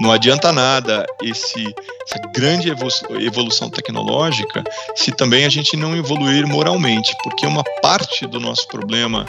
Não 0.00 0.12
adianta 0.12 0.52
nada 0.52 1.04
esse, 1.22 1.74
essa 2.06 2.20
grande 2.32 2.70
evolução 2.70 3.68
tecnológica 3.68 4.62
se 4.94 5.10
também 5.10 5.44
a 5.44 5.48
gente 5.48 5.76
não 5.76 5.96
evoluir 5.96 6.46
moralmente, 6.46 7.12
porque 7.24 7.44
uma 7.44 7.64
parte 7.82 8.26
do 8.26 8.38
nosso 8.38 8.68
problema 8.68 9.26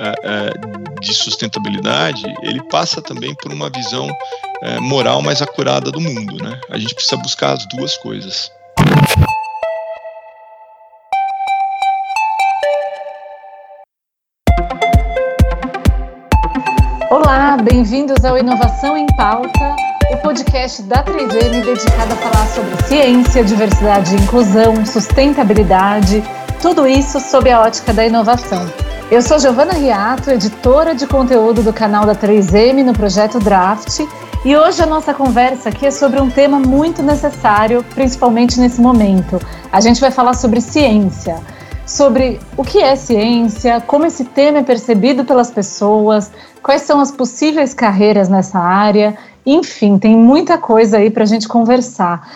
é, 0.00 0.14
é, 0.22 1.00
de 1.00 1.14
sustentabilidade 1.14 2.24
ele 2.42 2.62
passa 2.64 3.00
também 3.00 3.34
por 3.34 3.52
uma 3.52 3.70
visão 3.70 4.08
é, 4.62 4.80
moral 4.80 5.22
mais 5.22 5.40
acurada 5.40 5.90
do 5.90 6.00
mundo. 6.00 6.42
Né? 6.42 6.60
A 6.68 6.78
gente 6.78 6.94
precisa 6.94 7.16
buscar 7.16 7.52
as 7.52 7.66
duas 7.68 7.96
coisas. 7.96 8.50
Olá, 17.10 17.56
bem-vindos 17.56 18.24
ao 18.24 18.36
Inovação 18.36 18.96
em 18.96 19.06
Pauta, 19.16 19.76
o 20.10 20.16
podcast 20.16 20.82
da 20.82 21.04
3M 21.04 21.62
dedicado 21.62 22.14
a 22.14 22.16
falar 22.16 22.46
sobre 22.46 22.86
ciência, 22.86 23.44
diversidade 23.44 24.14
e 24.14 24.20
inclusão, 24.20 24.84
sustentabilidade, 24.86 26.22
tudo 26.62 26.86
isso 26.86 27.20
sob 27.20 27.50
a 27.50 27.60
ótica 27.60 27.92
da 27.92 28.06
inovação. 28.06 28.66
Eu 29.10 29.20
sou 29.20 29.38
Giovana 29.38 29.74
Riato, 29.74 30.30
editora 30.30 30.94
de 30.94 31.06
conteúdo 31.06 31.62
do 31.62 31.72
canal 31.72 32.06
da 32.06 32.14
3M 32.14 32.82
no 32.84 32.94
projeto 32.94 33.38
Draft, 33.38 34.00
e 34.44 34.56
hoje 34.56 34.82
a 34.82 34.86
nossa 34.86 35.12
conversa 35.12 35.68
aqui 35.68 35.86
é 35.86 35.90
sobre 35.90 36.20
um 36.20 36.30
tema 36.30 36.58
muito 36.58 37.02
necessário, 37.02 37.84
principalmente 37.94 38.58
nesse 38.58 38.80
momento. 38.80 39.38
A 39.70 39.80
gente 39.80 40.00
vai 40.00 40.10
falar 40.10 40.34
sobre 40.34 40.60
ciência 40.60 41.36
sobre 41.88 42.38
o 42.54 42.62
que 42.62 42.82
é 42.82 42.94
ciência, 42.94 43.80
como 43.80 44.04
esse 44.04 44.22
tema 44.22 44.58
é 44.58 44.62
percebido 44.62 45.24
pelas 45.24 45.50
pessoas, 45.50 46.30
quais 46.62 46.82
são 46.82 47.00
as 47.00 47.10
possíveis 47.10 47.72
carreiras 47.72 48.28
nessa 48.28 48.58
área, 48.58 49.16
enfim, 49.52 49.98
tem 49.98 50.16
muita 50.16 50.58
coisa 50.58 50.98
aí 50.98 51.10
para 51.10 51.24
a 51.24 51.26
gente 51.26 51.48
conversar. 51.48 52.28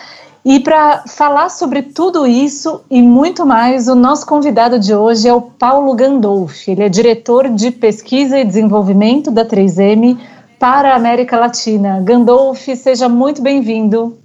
E 0.45 0.59
para 0.59 1.03
falar 1.07 1.49
sobre 1.49 1.81
tudo 1.81 2.27
isso 2.27 2.81
e 2.89 3.01
muito 3.01 3.45
mais, 3.45 3.87
o 3.87 3.95
nosso 3.95 4.25
convidado 4.25 4.77
de 4.77 4.93
hoje 4.93 5.27
é 5.27 5.33
o 5.33 5.41
Paulo 5.41 5.95
Gandolfi. 5.95 6.71
Ele 6.71 6.83
é 6.83 6.89
diretor 6.89 7.49
de 7.49 7.71
pesquisa 7.71 8.37
e 8.37 8.43
desenvolvimento 8.43 9.31
da 9.31 9.45
3M 9.45 10.19
para 10.59 10.93
a 10.93 10.95
América 10.95 11.37
Latina. 11.37 12.01
Gandolfi, 12.01 12.75
seja 12.75 13.07
muito 13.07 13.41
bem-vindo. 13.41 14.17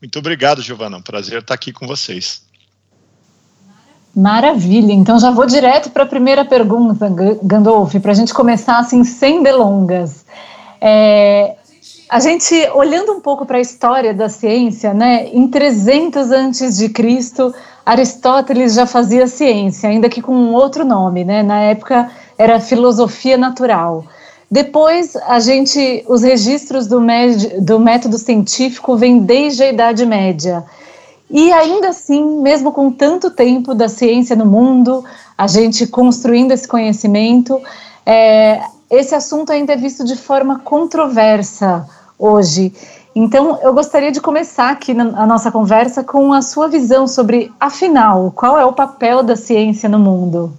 Muito 0.00 0.18
obrigado, 0.18 0.60
Giovana. 0.60 0.96
É 0.96 0.98
um 0.98 1.02
prazer 1.02 1.40
estar 1.40 1.54
aqui 1.54 1.72
com 1.72 1.86
vocês. 1.86 2.42
Maravilha, 4.14 4.92
então 4.92 5.18
já 5.18 5.30
vou 5.30 5.44
direto 5.44 5.90
para 5.90 6.04
a 6.04 6.06
primeira 6.06 6.44
pergunta, 6.44 7.10
Gandolf, 7.42 7.94
para 7.96 8.12
a 8.12 8.14
gente 8.14 8.32
começar 8.32 8.78
assim 8.78 9.02
sem 9.02 9.42
delongas. 9.42 10.24
É, 10.80 11.56
a 12.08 12.20
gente, 12.20 12.54
olhando 12.74 13.12
um 13.12 13.20
pouco 13.20 13.46
para 13.46 13.58
a 13.58 13.60
história 13.60 14.12
da 14.12 14.28
ciência, 14.28 14.92
né, 14.92 15.28
em 15.32 15.48
300 15.48 16.30
antes 16.30 16.76
de 16.76 16.88
Cristo, 16.88 17.54
Aristóteles 17.84 18.74
já 18.74 18.86
fazia 18.86 19.26
ciência, 19.26 19.88
ainda 19.88 20.08
que 20.08 20.22
com 20.22 20.34
um 20.34 20.54
outro 20.54 20.84
nome, 20.84 21.24
né, 21.24 21.42
na 21.42 21.60
época 21.60 22.10
era 22.38 22.60
filosofia 22.60 23.36
natural. 23.36 24.04
Depois, 24.50 25.16
a 25.16 25.40
gente, 25.40 26.04
os 26.06 26.22
registros 26.22 26.86
do, 26.86 27.00
do 27.60 27.80
método 27.80 28.18
científico 28.18 28.96
vêm 28.96 29.18
desde 29.18 29.64
a 29.64 29.70
Idade 29.70 30.06
Média. 30.06 30.64
E 31.30 31.52
ainda 31.52 31.88
assim, 31.88 32.40
mesmo 32.40 32.70
com 32.70 32.92
tanto 32.92 33.30
tempo 33.30 33.74
da 33.74 33.88
ciência 33.88 34.36
no 34.36 34.46
mundo, 34.46 35.04
a 35.36 35.46
gente 35.46 35.86
construindo 35.86 36.52
esse 36.52 36.68
conhecimento, 36.68 37.60
é, 38.06 38.60
esse 38.94 39.14
assunto 39.14 39.50
ainda 39.50 39.72
é 39.72 39.76
visto 39.76 40.04
de 40.04 40.16
forma 40.16 40.58
controversa 40.60 41.88
hoje. 42.18 42.72
Então, 43.14 43.60
eu 43.62 43.72
gostaria 43.72 44.10
de 44.10 44.20
começar 44.20 44.70
aqui 44.70 44.92
na, 44.92 45.04
a 45.22 45.26
nossa 45.26 45.50
conversa 45.52 46.02
com 46.02 46.32
a 46.32 46.42
sua 46.42 46.68
visão 46.68 47.06
sobre, 47.06 47.52
afinal, 47.60 48.32
qual 48.32 48.58
é 48.58 48.64
o 48.64 48.72
papel 48.72 49.22
da 49.22 49.36
ciência 49.36 49.88
no 49.88 49.98
mundo? 49.98 50.56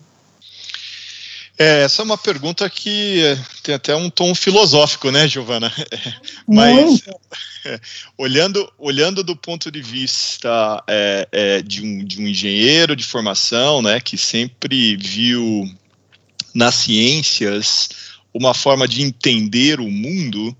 É, 1.57 1.83
essa 1.83 2.01
é 2.01 2.05
uma 2.05 2.17
pergunta 2.17 2.69
que 2.69 3.23
é, 3.23 3.37
tem 3.63 3.75
até 3.75 3.95
um 3.95 4.09
tom 4.09 4.35
filosófico, 4.35 5.09
né, 5.09 5.27
Giovana? 5.27 5.71
Mas 6.47 7.01
é, 7.65 7.79
olhando, 8.17 8.71
olhando 8.77 9.23
do 9.23 9.35
ponto 9.35 9.71
de 9.71 9.81
vista 9.81 10.83
é, 10.87 11.27
é, 11.31 11.61
de, 11.61 11.81
um, 11.81 12.03
de 12.03 12.21
um 12.21 12.27
engenheiro 12.27 12.95
de 12.95 13.05
formação, 13.05 13.81
né, 13.81 13.99
que 13.99 14.17
sempre 14.17 14.97
viu 14.97 15.69
nas 16.53 16.75
ciências 16.75 17.89
uma 18.35 18.53
forma 18.53 18.85
de 18.85 19.01
entender 19.01 19.79
o 19.79 19.89
mundo, 19.89 20.55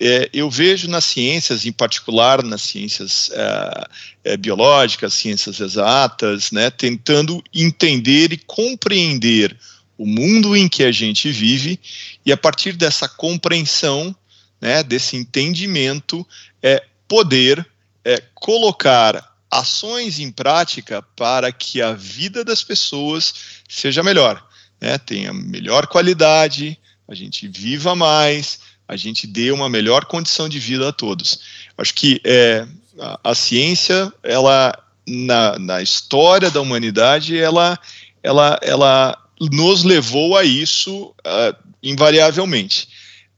é, 0.00 0.30
eu 0.32 0.48
vejo 0.48 0.88
nas 0.88 1.04
ciências, 1.04 1.66
em 1.66 1.72
particular 1.72 2.42
nas 2.42 2.62
ciências 2.62 3.30
é, 3.30 3.88
é, 4.24 4.36
biológicas, 4.38 5.12
ciências 5.12 5.60
exatas, 5.60 6.50
né, 6.50 6.70
tentando 6.70 7.44
entender 7.52 8.32
e 8.32 8.38
compreender 8.38 9.54
o 9.98 10.06
mundo 10.06 10.56
em 10.56 10.68
que 10.70 10.82
a 10.82 10.90
gente 10.90 11.30
vive 11.30 11.78
e 12.24 12.32
a 12.32 12.36
partir 12.36 12.72
dessa 12.72 13.06
compreensão, 13.06 14.16
né, 14.58 14.82
desse 14.82 15.14
entendimento, 15.14 16.26
é 16.62 16.82
poder 17.06 17.66
é, 18.02 18.22
colocar 18.34 19.36
ações 19.50 20.18
em 20.18 20.30
prática 20.30 21.02
para 21.14 21.52
que 21.52 21.82
a 21.82 21.92
vida 21.92 22.42
das 22.42 22.64
pessoas 22.64 23.34
seja 23.68 24.02
melhor, 24.02 24.42
né, 24.80 24.96
tenha 24.96 25.30
melhor 25.34 25.86
qualidade, 25.88 26.78
a 27.08 27.14
gente 27.14 27.48
viva 27.48 27.94
mais, 27.94 28.60
a 28.86 28.96
gente 28.96 29.26
dê 29.26 29.50
uma 29.50 29.68
melhor 29.68 30.04
condição 30.04 30.48
de 30.48 30.58
vida 30.58 30.88
a 30.88 30.92
todos. 30.92 31.40
Acho 31.76 31.94
que 31.94 32.20
é, 32.24 32.66
a, 33.00 33.30
a 33.30 33.34
ciência, 33.34 34.12
ela 34.22 34.78
na, 35.06 35.58
na 35.58 35.82
história 35.82 36.50
da 36.50 36.60
humanidade, 36.60 37.36
ela, 37.36 37.78
ela, 38.22 38.58
ela 38.62 39.18
nos 39.40 39.84
levou 39.84 40.36
a 40.36 40.44
isso 40.44 41.14
uh, 41.26 41.56
invariavelmente. 41.82 42.88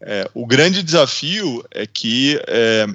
É, 0.00 0.28
o 0.34 0.47
grande 0.47 0.82
desafio 0.82 1.64
é 1.70 1.86
que 1.86 2.41
é, 2.47 2.86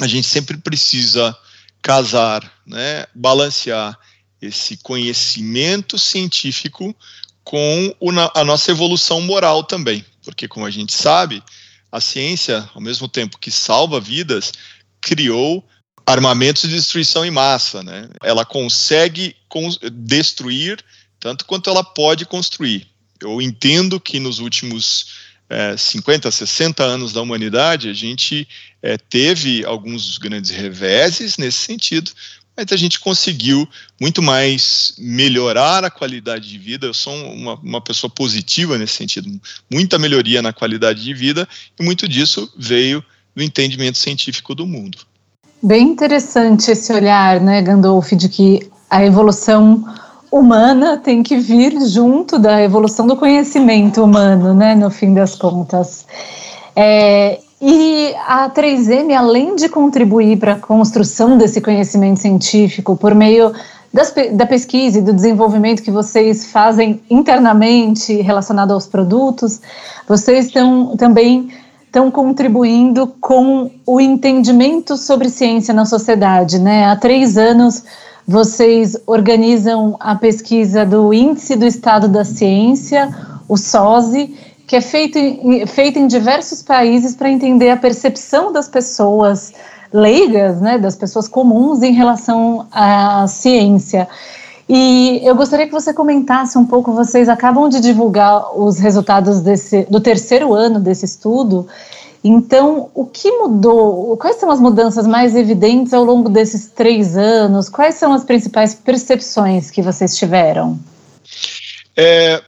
a 0.00 0.06
gente 0.06 0.26
sempre 0.26 0.56
precisa 0.58 1.36
casar, 1.80 2.52
né, 2.66 3.06
balancear 3.14 3.98
esse 4.40 4.76
conhecimento 4.76 5.98
científico 5.98 6.94
com 7.46 7.94
a 8.34 8.42
nossa 8.42 8.72
evolução 8.72 9.20
moral 9.20 9.62
também, 9.62 10.04
porque 10.24 10.48
como 10.48 10.66
a 10.66 10.70
gente 10.70 10.92
sabe, 10.92 11.40
a 11.92 12.00
ciência, 12.00 12.68
ao 12.74 12.80
mesmo 12.80 13.06
tempo 13.06 13.38
que 13.38 13.52
salva 13.52 14.00
vidas, 14.00 14.52
criou 15.00 15.64
armamentos 16.04 16.68
de 16.68 16.74
destruição 16.74 17.24
em 17.24 17.30
massa, 17.30 17.84
né? 17.84 18.08
Ela 18.20 18.44
consegue 18.44 19.36
destruir 19.92 20.84
tanto 21.20 21.44
quanto 21.44 21.70
ela 21.70 21.84
pode 21.84 22.26
construir. 22.26 22.88
Eu 23.20 23.40
entendo 23.40 24.00
que 24.00 24.18
nos 24.18 24.40
últimos 24.40 25.12
é, 25.48 25.76
50, 25.76 26.28
60 26.28 26.82
anos 26.82 27.12
da 27.12 27.22
humanidade, 27.22 27.88
a 27.88 27.94
gente 27.94 28.48
é, 28.82 28.98
teve 28.98 29.64
alguns 29.64 30.18
grandes 30.18 30.50
reveses 30.50 31.36
nesse 31.36 31.58
sentido, 31.58 32.10
mas 32.56 32.72
a 32.72 32.76
gente 32.76 32.98
conseguiu 32.98 33.68
muito 34.00 34.22
mais 34.22 34.94
melhorar 34.98 35.84
a 35.84 35.90
qualidade 35.90 36.48
de 36.48 36.58
vida. 36.58 36.86
Eu 36.86 36.94
sou 36.94 37.14
uma, 37.14 37.54
uma 37.56 37.80
pessoa 37.80 38.10
positiva 38.10 38.78
nesse 38.78 38.94
sentido, 38.94 39.28
muita 39.70 39.98
melhoria 39.98 40.40
na 40.40 40.52
qualidade 40.52 41.02
de 41.02 41.12
vida, 41.12 41.46
e 41.78 41.84
muito 41.84 42.08
disso 42.08 42.50
veio 42.56 43.04
do 43.34 43.42
entendimento 43.42 43.98
científico 43.98 44.54
do 44.54 44.66
mundo. 44.66 44.98
Bem 45.62 45.88
interessante 45.88 46.70
esse 46.70 46.92
olhar, 46.92 47.40
né, 47.40 47.60
Gandolf, 47.60 48.12
de 48.12 48.28
que 48.28 48.70
a 48.88 49.04
evolução 49.04 49.84
humana 50.30 50.96
tem 50.96 51.22
que 51.22 51.36
vir 51.38 51.72
junto 51.88 52.38
da 52.38 52.62
evolução 52.62 53.06
do 53.06 53.16
conhecimento 53.16 54.02
humano, 54.02 54.54
né, 54.54 54.74
no 54.74 54.90
fim 54.90 55.12
das 55.12 55.34
contas. 55.34 56.06
É, 56.74 57.40
e 57.60 58.14
a 58.26 58.50
3M, 58.50 59.14
além 59.16 59.56
de 59.56 59.68
contribuir 59.68 60.38
para 60.38 60.52
a 60.52 60.58
construção 60.58 61.38
desse 61.38 61.60
conhecimento 61.60 62.20
científico 62.20 62.96
por 62.96 63.14
meio 63.14 63.52
das, 63.92 64.12
da 64.32 64.44
pesquisa 64.44 64.98
e 64.98 65.02
do 65.02 65.12
desenvolvimento 65.12 65.82
que 65.82 65.90
vocês 65.90 66.50
fazem 66.50 67.00
internamente 67.08 68.14
relacionado 68.20 68.72
aos 68.72 68.86
produtos, 68.86 69.60
vocês 70.06 70.46
estão 70.46 70.96
também 70.96 71.48
estão 71.86 72.10
contribuindo 72.10 73.06
com 73.20 73.70
o 73.86 73.98
entendimento 73.98 74.98
sobre 74.98 75.30
ciência 75.30 75.72
na 75.72 75.86
sociedade, 75.86 76.58
né? 76.58 76.84
Há 76.84 76.96
três 76.96 77.38
anos 77.38 77.84
vocês 78.28 78.96
organizam 79.06 79.96
a 79.98 80.14
pesquisa 80.14 80.84
do 80.84 81.14
Índice 81.14 81.56
do 81.56 81.64
Estado 81.64 82.06
da 82.06 82.22
Ciência, 82.22 83.08
o 83.48 83.56
SOSE, 83.56 84.34
que 84.66 84.76
é 84.76 84.80
feito 84.80 85.18
em, 85.18 85.66
feito 85.66 85.98
em 85.98 86.06
diversos 86.06 86.62
países 86.62 87.14
para 87.14 87.30
entender 87.30 87.70
a 87.70 87.76
percepção 87.76 88.52
das 88.52 88.68
pessoas 88.68 89.52
leigas, 89.92 90.60
né, 90.60 90.76
das 90.78 90.96
pessoas 90.96 91.28
comuns 91.28 91.82
em 91.82 91.92
relação 91.92 92.66
à 92.72 93.26
ciência. 93.28 94.08
E 94.68 95.20
eu 95.22 95.36
gostaria 95.36 95.66
que 95.66 95.72
você 95.72 95.94
comentasse 95.94 96.58
um 96.58 96.66
pouco, 96.66 96.92
vocês 96.92 97.28
acabam 97.28 97.68
de 97.68 97.80
divulgar 97.80 98.58
os 98.58 98.80
resultados 98.80 99.40
desse, 99.40 99.84
do 99.88 100.00
terceiro 100.00 100.52
ano 100.52 100.80
desse 100.80 101.04
estudo, 101.04 101.68
Então, 102.24 102.90
o 102.92 103.06
que 103.06 103.30
mudou? 103.30 104.16
Quais 104.16 104.36
são 104.36 104.50
as 104.50 104.58
mudanças 104.58 105.06
mais 105.06 105.36
evidentes 105.36 105.94
ao 105.94 106.02
longo 106.02 106.28
desses 106.28 106.66
três 106.66 107.16
anos? 107.16 107.68
Quais 107.68 107.94
são 107.94 108.12
as 108.12 108.24
principais 108.24 108.74
percepções 108.74 109.70
que 109.70 109.80
vocês 109.80 110.16
tiveram? 110.16 110.76
É, 111.96 112.42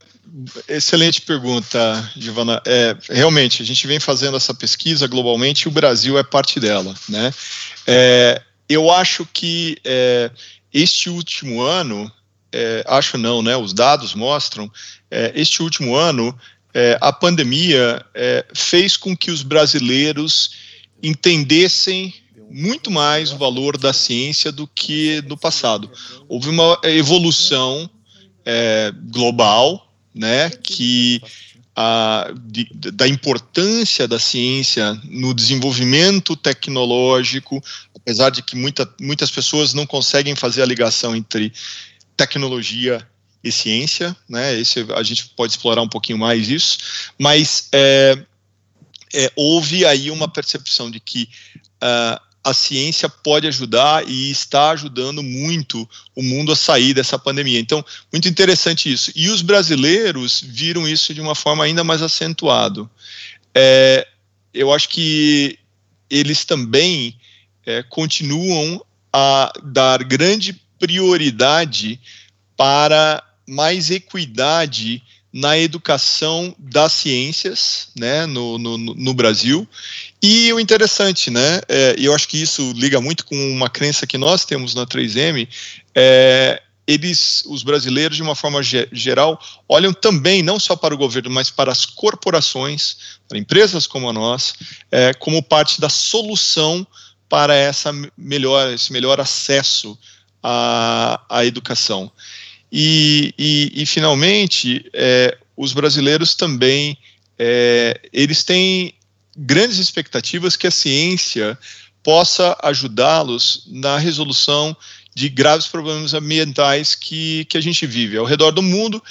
excelente 0.67 1.21
pergunta, 1.21 2.11
Giovana. 2.15 2.61
É, 2.65 2.95
realmente, 3.09 3.61
a 3.61 3.65
gente 3.65 3.85
vem 3.87 3.99
fazendo 3.99 4.37
essa 4.37 4.53
pesquisa 4.53 5.07
globalmente 5.07 5.63
e 5.63 5.67
o 5.67 5.71
Brasil 5.71 6.17
é 6.17 6.23
parte 6.23 6.59
dela. 6.59 6.93
Né? 7.07 7.33
É, 7.87 8.41
eu 8.67 8.91
acho 8.91 9.27
que 9.33 9.77
é, 9.83 10.29
este 10.71 11.09
último 11.09 11.61
ano, 11.61 12.11
é, 12.51 12.83
acho 12.87 13.17
não, 13.17 13.41
né? 13.41 13.57
Os 13.57 13.73
dados 13.73 14.13
mostram, 14.13 14.71
é, 15.09 15.31
este 15.35 15.63
último 15.63 15.95
ano 15.95 16.37
é, 16.71 16.97
a 17.01 17.11
pandemia 17.11 18.05
fez 18.53 18.95
com 18.95 19.17
que 19.17 19.31
os 19.31 19.41
brasileiros 19.41 20.51
entendessem 21.01 22.13
muito 22.51 22.91
mais 22.91 23.31
o 23.31 23.37
valor 23.37 23.75
da 23.75 23.91
ciência 23.91 24.51
do 24.51 24.67
que 24.67 25.23
no 25.27 25.35
passado. 25.35 25.89
Houve 26.27 26.49
uma 26.49 26.79
evolução 26.83 27.89
global, 29.11 29.88
né, 30.19 30.49
que 30.49 31.21
a, 31.73 32.33
de, 32.43 32.67
da 32.73 33.07
importância 33.07 34.05
da 34.05 34.19
ciência 34.19 34.99
no 35.05 35.33
desenvolvimento 35.33 36.35
tecnológico, 36.35 37.63
apesar 37.95 38.29
de 38.29 38.43
que 38.43 38.57
muita, 38.57 38.93
muitas 38.99 39.31
pessoas 39.31 39.73
não 39.73 39.85
conseguem 39.85 40.35
fazer 40.35 40.61
a 40.61 40.65
ligação 40.65 41.15
entre 41.15 41.53
tecnologia 42.17 43.07
e 43.41 43.49
ciência, 43.49 44.13
né? 44.27 44.59
Esse 44.59 44.85
a 44.93 45.01
gente 45.03 45.29
pode 45.29 45.53
explorar 45.53 45.81
um 45.81 45.87
pouquinho 45.87 46.17
mais 46.17 46.49
isso, 46.49 46.77
mas 47.17 47.69
é, 47.71 48.25
é, 49.13 49.31
houve 49.37 49.85
aí 49.85 50.11
uma 50.11 50.27
percepção 50.27 50.91
de 50.91 50.99
que 50.99 51.29
uh, 51.81 52.28
a 52.49 52.53
ciência 52.53 53.07
pode 53.07 53.47
ajudar 53.47 54.07
e 54.07 54.31
está 54.31 54.71
ajudando 54.71 55.23
muito 55.23 55.87
o 56.15 56.23
mundo 56.23 56.51
a 56.51 56.55
sair 56.55 56.93
dessa 56.93 57.17
pandemia. 57.17 57.59
Então, 57.59 57.83
muito 58.11 58.27
interessante 58.27 58.91
isso. 58.91 59.11
E 59.15 59.29
os 59.29 59.41
brasileiros 59.41 60.41
viram 60.45 60.87
isso 60.87 61.13
de 61.13 61.21
uma 61.21 61.35
forma 61.35 61.63
ainda 61.63 61.83
mais 61.83 62.01
acentuado. 62.01 62.89
É, 63.53 64.07
eu 64.53 64.73
acho 64.73 64.89
que 64.89 65.57
eles 66.09 66.43
também 66.43 67.15
é, 67.65 67.83
continuam 67.83 68.83
a 69.13 69.51
dar 69.63 70.03
grande 70.03 70.53
prioridade 70.79 71.99
para 72.57 73.23
mais 73.47 73.89
equidade 73.89 75.01
na 75.31 75.57
educação 75.57 76.55
das 76.57 76.91
ciências, 76.93 77.89
né, 77.95 78.25
no, 78.25 78.57
no, 78.57 78.77
no 78.77 79.13
Brasil. 79.13 79.67
E 80.21 80.51
o 80.51 80.59
interessante, 80.59 81.31
né, 81.31 81.61
é, 81.67 81.95
eu 81.97 82.13
acho 82.13 82.27
que 82.27 82.41
isso 82.41 82.73
liga 82.75 82.99
muito 82.99 83.25
com 83.25 83.35
uma 83.51 83.69
crença 83.69 84.05
que 84.05 84.17
nós 84.17 84.43
temos 84.43 84.73
na 84.75 84.85
3M, 84.85 85.47
é, 85.95 86.61
eles, 86.85 87.43
os 87.45 87.61
brasileiros, 87.63 88.17
de 88.17 88.23
uma 88.23 88.35
forma 88.35 88.61
geral, 88.63 89.39
olham 89.67 89.93
também 89.93 90.41
não 90.41 90.59
só 90.59 90.75
para 90.75 90.93
o 90.93 90.97
governo, 90.97 91.29
mas 91.29 91.49
para 91.49 91.71
as 91.71 91.85
corporações, 91.85 92.97
para 93.27 93.37
empresas 93.37 93.85
como 93.85 94.09
a 94.09 94.13
nossa, 94.13 94.55
é, 94.91 95.13
como 95.13 95.41
parte 95.43 95.79
da 95.79 95.87
solução 95.87 96.85
para 97.29 97.55
essa 97.55 97.91
melhor, 98.17 98.73
esse 98.73 98.91
melhor 98.91 99.21
acesso 99.21 99.97
à, 100.41 101.21
à 101.29 101.45
educação. 101.45 102.11
E, 102.71 103.33
e, 103.37 103.71
e 103.83 103.85
finalmente, 103.85 104.83
é, 104.91 105.37
os 105.55 105.73
brasileiros 105.73 106.33
também, 106.33 106.97
é, 107.37 108.01
eles 108.11 108.43
têm 108.43 108.95
grandes 109.39 109.77
expectativas 109.77 110.57
que 110.57 110.67
a 110.67 110.71
ciência 110.71 111.57
possa 112.03 112.57
ajudá-los 112.61 113.63
na 113.67 113.97
resolução 113.97 114.75
de 115.15 115.29
graves 115.29 115.67
problemas 115.67 116.13
ambientais 116.13 116.95
que, 116.95 117.45
que 117.45 117.57
a 117.57 117.61
gente 117.61 117.85
vive 117.85 118.17
ao 118.17 118.25
redor 118.25 118.51
do 118.51 118.61
mundo, 118.61 119.01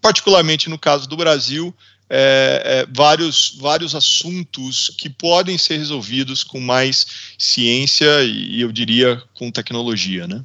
particularmente 0.00 0.70
no 0.70 0.78
caso 0.78 1.08
do 1.08 1.16
Brasil, 1.16 1.74
é, 2.08 2.62
é, 2.64 2.86
vários, 2.94 3.56
vários 3.60 3.94
assuntos 3.94 4.94
que 4.98 5.08
podem 5.08 5.56
ser 5.56 5.78
resolvidos 5.78 6.44
com 6.44 6.60
mais 6.60 7.06
ciência 7.38 8.22
e, 8.22 8.60
eu 8.60 8.70
diria, 8.70 9.22
com 9.34 9.50
tecnologia, 9.50 10.26
né? 10.26 10.42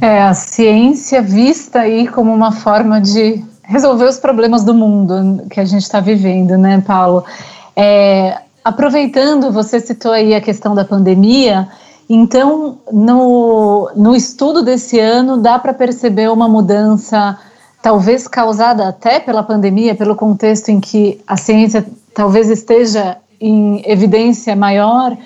É, 0.00 0.22
a 0.22 0.34
ciência 0.34 1.22
vista 1.22 1.80
aí 1.80 2.08
como 2.08 2.32
uma 2.32 2.52
forma 2.52 3.00
de 3.00 3.44
resolver 3.62 4.04
os 4.04 4.18
problemas 4.18 4.64
do 4.64 4.74
mundo 4.74 5.46
que 5.50 5.60
a 5.60 5.64
gente 5.64 5.82
está 5.82 6.00
vivendo, 6.00 6.56
né, 6.56 6.82
Paulo? 6.86 7.24
É, 7.76 8.38
aproveitando, 8.64 9.50
você 9.50 9.80
citou 9.80 10.12
aí 10.12 10.34
a 10.34 10.40
questão 10.40 10.74
da 10.74 10.84
pandemia, 10.84 11.68
então, 12.08 12.78
no, 12.92 13.90
no 13.96 14.14
estudo 14.14 14.62
desse 14.62 15.00
ano, 15.00 15.38
dá 15.38 15.58
para 15.58 15.72
perceber 15.72 16.30
uma 16.30 16.48
mudança, 16.48 17.38
talvez 17.82 18.28
causada 18.28 18.88
até 18.88 19.18
pela 19.18 19.42
pandemia, 19.42 19.94
pelo 19.94 20.14
contexto 20.14 20.68
em 20.68 20.80
que 20.80 21.20
a 21.26 21.36
ciência 21.36 21.84
talvez 22.14 22.50
esteja 22.50 23.16
em 23.40 23.82
evidência 23.86 24.54
maior. 24.54 25.16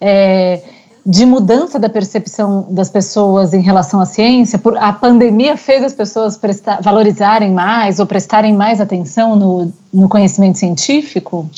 É, 0.00 0.62
de 1.04 1.24
mudança 1.24 1.78
da 1.78 1.88
percepção 1.88 2.66
das 2.68 2.90
pessoas 2.90 3.54
em 3.54 3.62
relação 3.62 3.98
à 3.98 4.04
ciência? 4.04 4.58
Por, 4.58 4.76
a 4.76 4.92
pandemia 4.92 5.56
fez 5.56 5.82
as 5.82 5.94
pessoas 5.94 6.36
prestar, 6.36 6.82
valorizarem 6.82 7.50
mais 7.50 7.98
ou 7.98 8.06
prestarem 8.06 8.52
mais 8.52 8.78
atenção 8.78 9.34
no, 9.34 9.72
no 9.92 10.06
conhecimento 10.06 10.58
científico? 10.58 11.48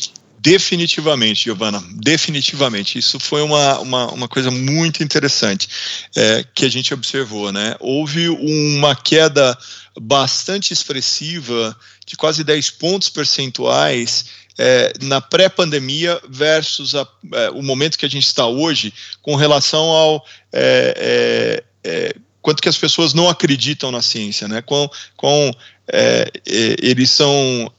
Definitivamente, 0.42 1.44
Giovana, 1.44 1.84
definitivamente. 1.96 2.98
Isso 2.98 3.20
foi 3.20 3.42
uma, 3.42 3.78
uma, 3.80 4.10
uma 4.10 4.28
coisa 4.28 4.50
muito 4.50 5.02
interessante 5.02 5.68
é, 6.16 6.42
que 6.54 6.64
a 6.64 6.68
gente 6.70 6.94
observou. 6.94 7.52
Né? 7.52 7.76
Houve 7.78 8.30
uma 8.30 8.96
queda 8.96 9.56
bastante 10.00 10.72
expressiva, 10.72 11.76
de 12.06 12.16
quase 12.16 12.42
10 12.42 12.70
pontos 12.70 13.10
percentuais, 13.10 14.24
é, 14.58 14.94
na 15.02 15.20
pré-pandemia 15.20 16.18
versus 16.26 16.94
a, 16.94 17.06
é, 17.34 17.50
o 17.50 17.62
momento 17.62 17.98
que 17.98 18.06
a 18.06 18.10
gente 18.10 18.26
está 18.26 18.46
hoje, 18.46 18.94
com 19.20 19.36
relação 19.36 19.84
ao 19.90 20.24
é, 20.54 21.62
é, 21.84 21.90
é 21.90 22.16
quanto 22.40 22.62
que 22.62 22.68
as 22.68 22.78
pessoas 22.78 23.12
não 23.12 23.28
acreditam 23.28 23.92
na 23.92 24.00
ciência, 24.00 24.48
né? 24.48 24.62
Com, 24.62 24.88
com 25.18 25.52
é, 25.92 26.30
eles 26.46 27.10
são 27.10 27.70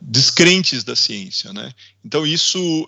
descrentes 0.00 0.82
da 0.82 0.96
ciência, 0.96 1.52
né? 1.52 1.72
Então 2.04 2.26
isso 2.26 2.86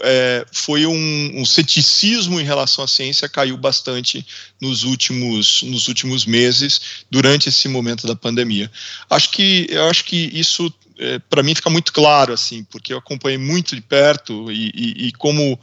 foi 0.50 0.86
um, 0.86 1.40
um 1.40 1.44
ceticismo 1.44 2.40
em 2.40 2.44
relação 2.44 2.84
à 2.84 2.88
ciência 2.88 3.28
caiu 3.28 3.56
bastante 3.56 4.26
nos 4.60 4.82
últimos 4.82 5.62
nos 5.62 5.86
últimos 5.86 6.26
meses 6.26 7.04
durante 7.10 7.48
esse 7.48 7.68
momento 7.68 8.06
da 8.06 8.16
pandemia. 8.16 8.70
Acho 9.08 9.30
que 9.30 9.66
eu 9.70 9.88
acho 9.88 10.04
que 10.04 10.30
isso 10.32 10.72
é, 10.98 11.18
para 11.18 11.42
mim 11.42 11.54
fica 11.54 11.70
muito 11.70 11.92
claro, 11.92 12.32
assim, 12.32 12.64
porque 12.64 12.92
eu 12.92 12.98
acompanhei 12.98 13.38
muito 13.38 13.74
de 13.74 13.80
perto 13.80 14.50
e, 14.50 14.70
e, 14.74 15.06
e 15.08 15.12
como 15.12 15.58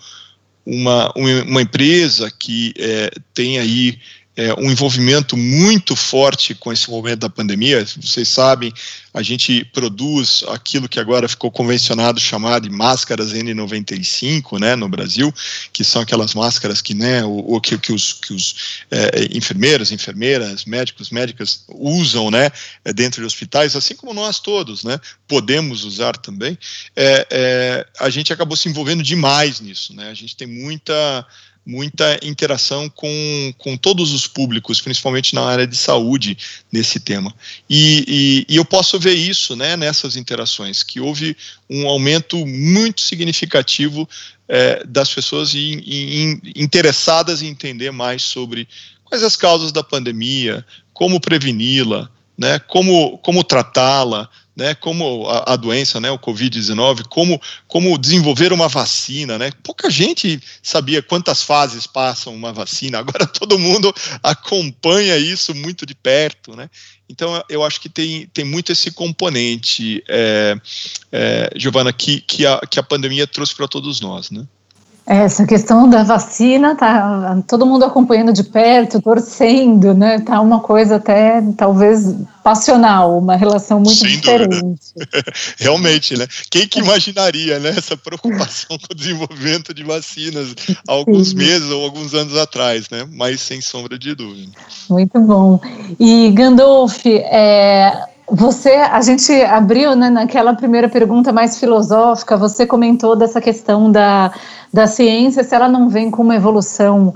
uma, 0.66 1.12
uma 1.16 1.62
empresa 1.62 2.30
que 2.30 2.74
é, 2.78 3.12
tem 3.34 3.58
aí 3.58 3.98
é, 4.40 4.54
um 4.54 4.72
envolvimento 4.72 5.36
muito 5.36 5.98
forte 5.98 6.56
com 6.56 6.72
esse 6.72 6.90
momento 6.90 7.20
da 7.20 7.30
pandemia. 7.30 7.86
Vocês 7.86 8.30
sabem, 8.30 8.72
a 9.14 9.22
gente 9.22 9.66
produz 9.66 10.46
aquilo 10.48 10.88
que 10.88 10.98
agora 10.98 11.28
ficou 11.28 11.52
convencionado 11.52 12.22
chamar 12.22 12.62
de 12.62 12.70
máscaras 12.70 13.34
N95, 13.34 14.58
né, 14.58 14.78
no 14.78 14.88
Brasil, 14.88 15.34
que 15.74 15.84
são 15.84 16.02
aquelas 16.02 16.34
máscaras 16.34 16.82
que, 16.82 16.94
né, 16.94 17.22
o, 17.26 17.56
o 17.56 17.60
que, 17.60 17.78
que, 17.78 17.92
os, 17.92 18.14
que 18.14 18.34
os 18.34 18.86
é, 18.90 19.28
enfermeiros, 19.36 19.92
enfermeiras, 19.92 20.64
médicos, 20.64 21.10
médicas 21.10 21.66
usam, 21.68 22.32
né, 22.32 22.50
dentro 22.96 23.20
de 23.20 23.28
hospitais, 23.28 23.76
assim 23.76 23.94
como 23.94 24.14
nós 24.14 24.40
todos, 24.40 24.86
né, 24.86 25.02
podemos 25.28 25.84
usar 25.84 26.16
também. 26.16 26.58
É, 26.96 27.28
é 27.30 27.86
a 28.00 28.10
gente 28.10 28.32
acabou 28.32 28.56
se 28.56 28.70
envolvendo 28.70 29.04
demais 29.04 29.60
nisso, 29.60 29.94
né. 29.94 30.10
A 30.10 30.14
gente 30.14 30.38
tem 30.38 30.48
muita 30.48 31.28
muita 31.66 32.20
interação 32.24 32.90
com, 32.90 33.54
com 33.58 33.78
todos 33.78 34.14
os 34.14 34.26
públicos, 34.26 34.82
principalmente 34.82 35.36
na 35.36 35.44
área 35.44 35.68
de 35.68 35.78
saúde, 35.78 36.38
nesse 36.72 37.00
tema. 37.00 37.34
E, 37.70 38.46
e, 38.48 38.54
e 38.54 38.56
eu 38.56 38.66
posso 38.66 39.00
ver 39.00 39.14
isso 39.14 39.56
né, 39.56 39.78
nessas 39.78 40.16
interações, 40.16 40.82
que 40.82 41.00
houve 41.00 41.38
um 41.70 41.88
aumento 41.88 42.44
muito 42.46 43.02
significativo 43.02 44.10
é, 44.48 44.84
das 44.84 45.14
pessoas 45.14 45.54
in, 45.54 45.84
in, 45.86 46.42
interessadas 46.56 47.42
em 47.42 47.48
entender 47.48 47.92
mais 47.92 48.24
sobre 48.24 48.68
quais 49.06 49.24
as 49.24 49.36
causas 49.36 49.72
da 49.72 49.84
pandemia, 49.84 50.66
como 50.92 51.20
preveni-la, 51.20 52.10
né, 52.38 52.58
como, 52.60 53.18
como 53.20 53.44
tratá-la, 53.44 54.30
né, 54.60 54.76
como 54.76 55.26
a, 55.30 55.54
a 55.54 55.56
doença, 55.56 56.02
né, 56.02 56.12
o 56.12 56.20
Covid-19, 56.20 57.06
como, 57.08 57.42
como 57.66 57.98
desenvolver 57.98 58.52
uma 58.52 58.68
vacina, 58.68 59.38
né? 59.38 59.52
Pouca 59.64 59.90
gente 59.90 60.38
sabia 60.62 61.02
quantas 61.02 61.42
fases 61.42 61.88
passam 61.88 62.36
uma 62.36 62.52
vacina, 62.52 63.00
agora 63.00 63.26
todo 63.40 63.58
mundo 63.58 63.96
acompanha 64.22 65.18
isso 65.18 65.56
muito 65.56 65.86
de 65.86 65.96
perto, 65.96 66.58
né? 66.58 66.70
Então, 67.10 67.42
eu 67.50 67.64
acho 67.64 67.80
que 67.80 67.88
tem, 67.88 68.28
tem 68.28 68.44
muito 68.44 68.72
esse 68.74 68.92
componente, 68.92 70.04
é, 70.08 70.56
é, 71.10 71.50
Giovana, 71.56 71.94
que, 71.94 72.20
que, 72.20 72.46
a, 72.46 72.60
que 72.60 72.80
a 72.80 72.84
pandemia 72.84 73.26
trouxe 73.26 73.56
para 73.56 73.68
todos 73.68 74.02
nós, 74.02 74.30
né? 74.30 74.46
Essa 75.10 75.44
questão 75.44 75.90
da 75.90 76.04
vacina, 76.04 76.76
tá 76.76 77.42
todo 77.48 77.66
mundo 77.66 77.84
acompanhando 77.84 78.32
de 78.32 78.44
perto, 78.44 79.02
torcendo, 79.02 79.92
né? 79.92 80.20
Tá 80.20 80.40
uma 80.40 80.60
coisa 80.60 80.98
até 80.98 81.42
talvez 81.58 82.14
passional, 82.44 83.18
uma 83.18 83.36
relação 83.36 83.80
muito 83.80 83.98
Sem 83.98 84.10
diferente. 84.12 84.80
Realmente, 85.58 86.16
né? 86.16 86.28
Quem 86.52 86.68
que 86.68 86.78
imaginaria, 86.78 87.58
né, 87.58 87.70
essa 87.76 87.98
preocupação 87.98 88.78
com 88.78 88.94
o 88.94 88.96
desenvolvimento 88.96 89.74
de 89.74 89.84
vacinas 89.84 90.54
há 90.88 90.92
alguns 90.92 91.30
Sim. 91.30 91.38
meses 91.38 91.72
ou 91.72 91.84
alguns 91.84 92.14
anos 92.14 92.38
atrás, 92.38 92.88
né? 92.92 93.08
Mas 93.12 93.42
sem 93.42 93.62
sombra 93.62 93.98
de 93.98 94.14
dúvida. 94.14 94.52
Muito 94.88 95.20
bom. 95.22 95.60
E 96.00 96.30
Gandolf, 96.32 97.04
é, 97.08 98.09
você, 98.32 98.70
a 98.70 99.02
gente 99.02 99.32
abriu 99.44 99.96
né, 99.96 100.10
naquela 100.10 100.54
primeira 100.54 100.88
pergunta 100.88 101.32
mais 101.32 101.60
filosófica, 101.60 102.38
você 102.38 102.66
comentou 102.66 103.16
dessa 103.16 103.42
questão 103.42 103.92
da, 103.92 104.32
da 104.74 104.88
ciência, 104.88 105.44
se 105.44 105.56
ela 105.56 105.68
não 105.68 105.90
vem 105.90 106.12
com 106.12 106.22
uma 106.22 106.36
evolução 106.36 107.14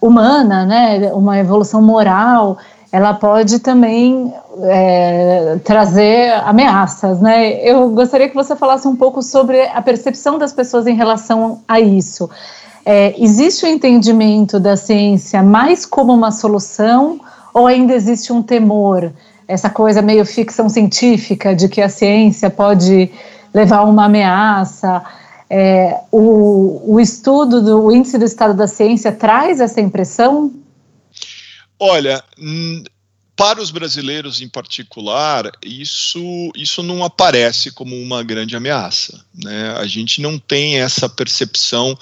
humana, 0.00 0.64
né, 0.64 1.12
uma 1.12 1.38
evolução 1.38 1.82
moral, 1.82 2.58
ela 2.92 3.12
pode 3.12 3.58
também 3.58 4.32
é, 4.62 5.58
trazer 5.64 6.32
ameaças, 6.44 7.20
né? 7.20 7.60
Eu 7.68 7.90
gostaria 7.90 8.28
que 8.28 8.36
você 8.36 8.54
falasse 8.54 8.86
um 8.86 8.94
pouco 8.94 9.20
sobre 9.20 9.62
a 9.62 9.82
percepção 9.82 10.38
das 10.38 10.52
pessoas 10.52 10.86
em 10.86 10.94
relação 10.94 11.58
a 11.66 11.80
isso. 11.80 12.30
É, 12.86 13.12
existe 13.18 13.66
o 13.66 13.68
um 13.68 13.72
entendimento 13.72 14.60
da 14.60 14.76
ciência 14.76 15.42
mais 15.42 15.84
como 15.84 16.12
uma 16.12 16.30
solução 16.30 17.18
ou 17.52 17.66
ainda 17.66 17.94
existe 17.94 18.32
um 18.32 18.40
temor? 18.40 19.10
Essa 19.46 19.70
coisa 19.70 20.02
meio 20.02 20.24
ficção 20.24 20.68
científica 20.68 21.54
de 21.54 21.68
que 21.68 21.80
a 21.80 21.88
ciência 21.88 22.50
pode 22.50 23.10
levar 23.52 23.82
uma 23.82 24.06
ameaça. 24.06 25.04
É, 25.48 26.00
o, 26.10 26.94
o 26.94 27.00
estudo 27.00 27.62
do 27.62 27.92
índice 27.92 28.18
do 28.18 28.24
estado 28.24 28.54
da 28.54 28.66
ciência 28.66 29.12
traz 29.12 29.60
essa 29.60 29.80
impressão? 29.80 30.52
Olha, 31.78 32.22
para 33.36 33.60
os 33.60 33.70
brasileiros 33.70 34.40
em 34.40 34.48
particular, 34.48 35.50
isso, 35.64 36.50
isso 36.54 36.82
não 36.82 37.04
aparece 37.04 37.70
como 37.72 37.96
uma 37.96 38.22
grande 38.22 38.56
ameaça. 38.56 39.24
Né? 39.34 39.74
A 39.76 39.86
gente 39.86 40.20
não 40.20 40.38
tem 40.38 40.80
essa 40.80 41.08
percepção, 41.08 41.98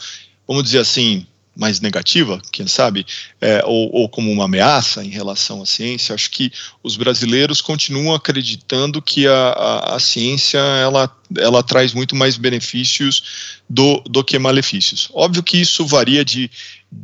vamos 0.47 0.65
dizer 0.65 0.79
assim, 0.79 1.27
mais 1.55 1.81
negativa, 1.81 2.41
quem 2.51 2.67
sabe, 2.67 3.07
é, 3.41 3.63
ou, 3.65 3.93
ou, 3.95 4.09
como 4.09 4.31
uma 4.31 4.47
ameaça 4.47 5.05
em 5.05 5.11
relação 5.11 5.63
à 5.63 5.67
ciência. 5.67 6.15
Acho 6.15 6.31
que 6.31 6.51
os 6.83 6.97
brasileiros 6.97 7.61
continuam 7.61 8.15
acreditando 8.15 9.03
que 9.03 9.27
a, 9.27 9.49
a, 9.51 9.97
a 9.97 10.01
ciência 10.01 10.59
ela, 10.59 11.15
ela 11.37 11.63
traz 11.63 11.93
muito 11.93 12.17
mais 12.17 12.37
benefícios 12.39 13.61
do, 13.69 14.01
do 14.09 14.25
que 14.25 14.39
malefícios. 14.39 15.11
Óbvio 15.13 15.43
que 15.43 15.59
isso 15.59 15.87
varia 15.87 16.25
de 16.25 16.51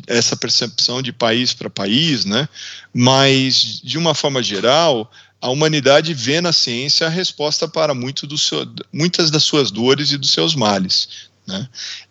essa 0.07 0.37
percepção 0.37 1.02
de 1.02 1.12
país 1.12 1.52
para 1.52 1.69
país, 1.69 2.25
né? 2.25 2.49
Mas 2.93 3.81
de 3.83 3.99
uma 3.99 4.14
forma 4.14 4.43
geral, 4.43 5.11
a 5.40 5.50
humanidade 5.50 6.12
vê 6.14 6.40
na 6.40 6.52
ciência 6.52 7.07
a 7.07 7.11
resposta 7.11 7.69
para 7.69 7.95
muito 7.95 8.26
do 8.26 8.37
seu, 8.37 8.67
muitas 8.93 9.31
das 9.31 9.45
suas 9.45 9.71
dores 9.71 10.11
e 10.11 10.17
dos 10.19 10.31
seus 10.31 10.55
males. 10.55 11.28
Né? 11.47 11.69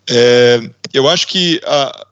É, 0.08 0.70
eu 0.92 1.08
acho 1.08 1.26
que 1.28 1.60
a, 1.64 2.06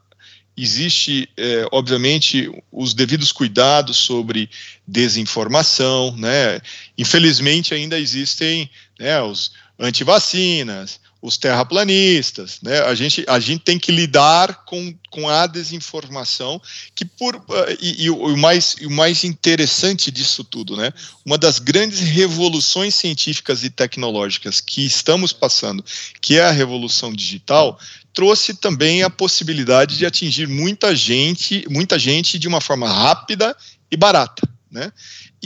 existe, 0.57 1.29
é, 1.37 1.67
obviamente, 1.71 2.51
os 2.73 2.95
devidos 2.95 3.31
cuidados 3.31 3.97
sobre 3.99 4.49
desinformação, 4.87 6.17
né? 6.17 6.61
Infelizmente, 6.97 7.75
ainda 7.75 7.99
existem 7.99 8.71
né, 8.99 9.21
os 9.21 9.53
antivacinas, 9.79 11.01
os 11.27 11.37
terraplanistas, 11.37 12.61
né? 12.63 12.83
A 12.83 12.95
gente, 12.95 13.25
a 13.27 13.41
gente 13.41 13.65
tem 13.65 13.81
que 13.81 13.91
lidar 13.91 14.65
com, 14.65 14.95
com 15.11 15.29
a 15.29 15.49
desinformação 15.49 16.63
que 16.95 17.05
por 17.05 17.35
uh, 17.35 17.43
e, 17.81 18.05
e, 18.05 18.11
o 18.11 18.37
mais 18.37 18.77
o 18.81 18.91
mais 18.91 19.25
interessante 19.25 20.13
disso 20.13 20.45
tudo, 20.45 20.77
né? 20.77 20.93
Uma 21.25 21.37
das 21.37 21.59
grandes 21.59 21.99
revoluções 21.99 22.95
científicas 22.95 23.65
e 23.65 23.71
tecnológicas 23.71 24.61
que 24.61 24.87
estamos 24.87 25.33
passando, 25.33 25.85
que 26.21 26.39
é 26.39 26.45
a 26.45 26.53
revolução 26.53 27.13
digital, 27.13 27.77
trouxe 28.15 28.55
também 28.55 29.03
a 29.03 29.11
possibilidade 29.11 29.99
de 29.99 30.07
atingir 30.07 30.47
muita 30.47 30.95
gente, 30.95 31.67
muita 31.69 31.99
gente 31.99 32.39
de 32.39 32.47
uma 32.47 32.61
forma 32.61 32.89
rápida 32.89 33.57
e 33.91 33.97
barata, 33.97 34.49
né? 34.71 34.93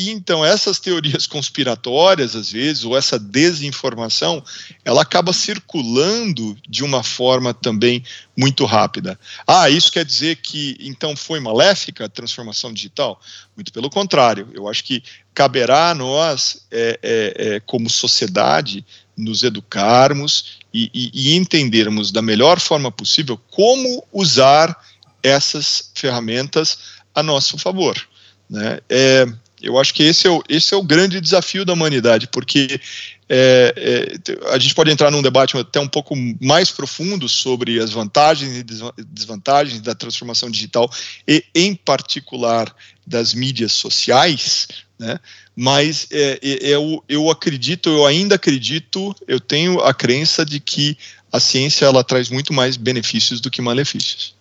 E 0.00 0.08
então 0.08 0.42
essas 0.42 0.80
teorias 0.80 1.26
conspiratórias, 1.26 2.34
às 2.34 2.50
vezes, 2.50 2.84
ou 2.84 2.96
essa 2.96 3.18
desinformação, 3.18 4.42
ela 4.82 5.02
acaba 5.02 5.30
circulando 5.30 6.56
de 6.66 6.82
uma 6.82 7.02
forma 7.02 7.52
também 7.52 8.02
muito 8.34 8.64
rápida. 8.64 9.20
Ah, 9.46 9.68
isso 9.68 9.92
quer 9.92 10.06
dizer 10.06 10.36
que 10.36 10.74
então 10.80 11.14
foi 11.14 11.38
maléfica 11.38 12.06
a 12.06 12.08
transformação 12.08 12.72
digital? 12.72 13.20
Muito 13.54 13.70
pelo 13.72 13.90
contrário. 13.90 14.48
Eu 14.54 14.66
acho 14.66 14.82
que 14.84 15.02
caberá 15.34 15.90
a 15.90 15.94
nós, 15.94 16.66
é, 16.70 16.98
é, 17.02 17.34
é, 17.36 17.60
como 17.60 17.90
sociedade, 17.90 18.82
nos 19.14 19.42
educarmos 19.42 20.60
e, 20.72 20.90
e, 20.94 21.10
e 21.12 21.36
entendermos 21.36 22.10
da 22.10 22.22
melhor 22.22 22.58
forma 22.58 22.90
possível 22.90 23.38
como 23.50 24.02
usar 24.10 24.74
essas 25.22 25.90
ferramentas 25.94 26.78
a 27.14 27.22
nosso 27.22 27.58
favor. 27.58 28.00
Né? 28.48 28.80
É, 28.88 29.26
eu 29.62 29.78
acho 29.78 29.92
que 29.92 30.02
esse 30.02 30.26
é, 30.26 30.30
o, 30.30 30.42
esse 30.48 30.74
é 30.74 30.76
o 30.76 30.82
grande 30.82 31.20
desafio 31.20 31.64
da 31.64 31.72
humanidade, 31.72 32.28
porque 32.28 32.80
é, 33.28 33.74
é, 33.76 34.52
a 34.52 34.58
gente 34.58 34.74
pode 34.74 34.90
entrar 34.90 35.10
num 35.10 35.22
debate 35.22 35.56
até 35.56 35.78
um 35.78 35.88
pouco 35.88 36.14
mais 36.40 36.70
profundo 36.70 37.28
sobre 37.28 37.78
as 37.78 37.90
vantagens 37.90 38.56
e 38.56 38.64
desvantagens 39.04 39.80
da 39.80 39.94
transformação 39.94 40.50
digital 40.50 40.90
e, 41.28 41.44
em 41.54 41.74
particular, 41.74 42.74
das 43.06 43.34
mídias 43.34 43.72
sociais, 43.72 44.68
né? 44.98 45.18
mas 45.54 46.06
é, 46.10 46.38
é, 46.42 46.68
eu, 46.68 47.04
eu 47.08 47.30
acredito, 47.30 47.88
eu 47.88 48.06
ainda 48.06 48.36
acredito, 48.36 49.14
eu 49.28 49.38
tenho 49.38 49.80
a 49.80 49.92
crença 49.92 50.44
de 50.44 50.58
que 50.58 50.96
a 51.32 51.38
ciência 51.38 51.84
ela 51.84 52.02
traz 52.02 52.30
muito 52.30 52.52
mais 52.52 52.76
benefícios 52.76 53.40
do 53.40 53.50
que 53.50 53.62
malefícios. 53.62 54.34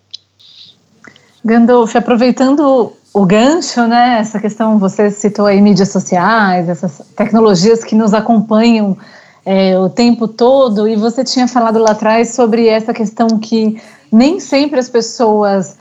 Gandolf, 1.43 1.95
aproveitando 1.95 2.95
o 3.19 3.25
gancho, 3.25 3.85
né? 3.85 4.19
Essa 4.19 4.39
questão, 4.39 4.79
você 4.79 5.11
citou 5.11 5.45
aí 5.45 5.59
mídias 5.59 5.89
sociais, 5.89 6.69
essas 6.69 7.01
tecnologias 7.17 7.83
que 7.83 7.93
nos 7.93 8.13
acompanham 8.13 8.97
é, 9.45 9.77
o 9.77 9.89
tempo 9.89 10.25
todo, 10.25 10.87
e 10.87 10.95
você 10.95 11.21
tinha 11.25 11.45
falado 11.45 11.79
lá 11.79 11.91
atrás 11.91 12.33
sobre 12.33 12.67
essa 12.67 12.93
questão 12.93 13.27
que 13.37 13.81
nem 14.09 14.39
sempre 14.39 14.79
as 14.79 14.87
pessoas 14.87 15.75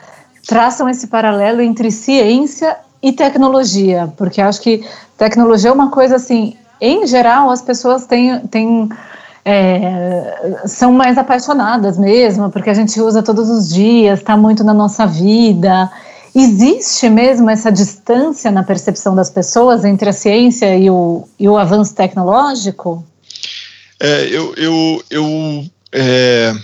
traçam 0.49 0.89
esse 0.89 1.07
paralelo 1.07 1.61
entre 1.61 1.93
ciência 1.93 2.77
e 3.01 3.13
tecnologia, 3.13 4.13
porque 4.17 4.41
acho 4.41 4.61
que 4.61 4.85
tecnologia 5.17 5.71
é 5.71 5.73
uma 5.73 5.93
coisa 5.93 6.17
assim, 6.17 6.57
em 6.81 7.07
geral, 7.07 7.51
as 7.51 7.63
pessoas 7.63 8.05
têm, 8.05 8.41
têm 8.49 8.89
é, 9.45 10.61
são 10.67 10.93
mais 10.93 11.17
apaixonadas 11.17 11.97
mesmo, 11.97 12.51
porque 12.51 12.69
a 12.69 12.75
gente 12.75 13.01
usa 13.01 13.23
todos 13.23 13.49
os 13.49 13.73
dias, 13.73 14.19
está 14.19 14.37
muito 14.37 14.65
na 14.65 14.75
nossa 14.75 15.07
vida. 15.07 15.89
Existe 16.35 17.09
mesmo 17.09 17.49
essa 17.51 17.71
distância 17.71 18.51
na 18.51 18.63
percepção 18.63 19.15
das 19.15 19.31
pessoas 19.31 19.85
entre 19.85 20.09
a 20.09 20.13
ciência 20.13 20.77
e 20.77 20.91
o, 20.91 21.29
e 21.39 21.49
o 21.49 21.57
avanço 21.57 21.95
tecnológico? 21.95 23.05
É, 24.01 24.29
eu, 24.31 24.55
eu, 24.55 25.05
eu 25.11 25.71
é, 25.93 26.55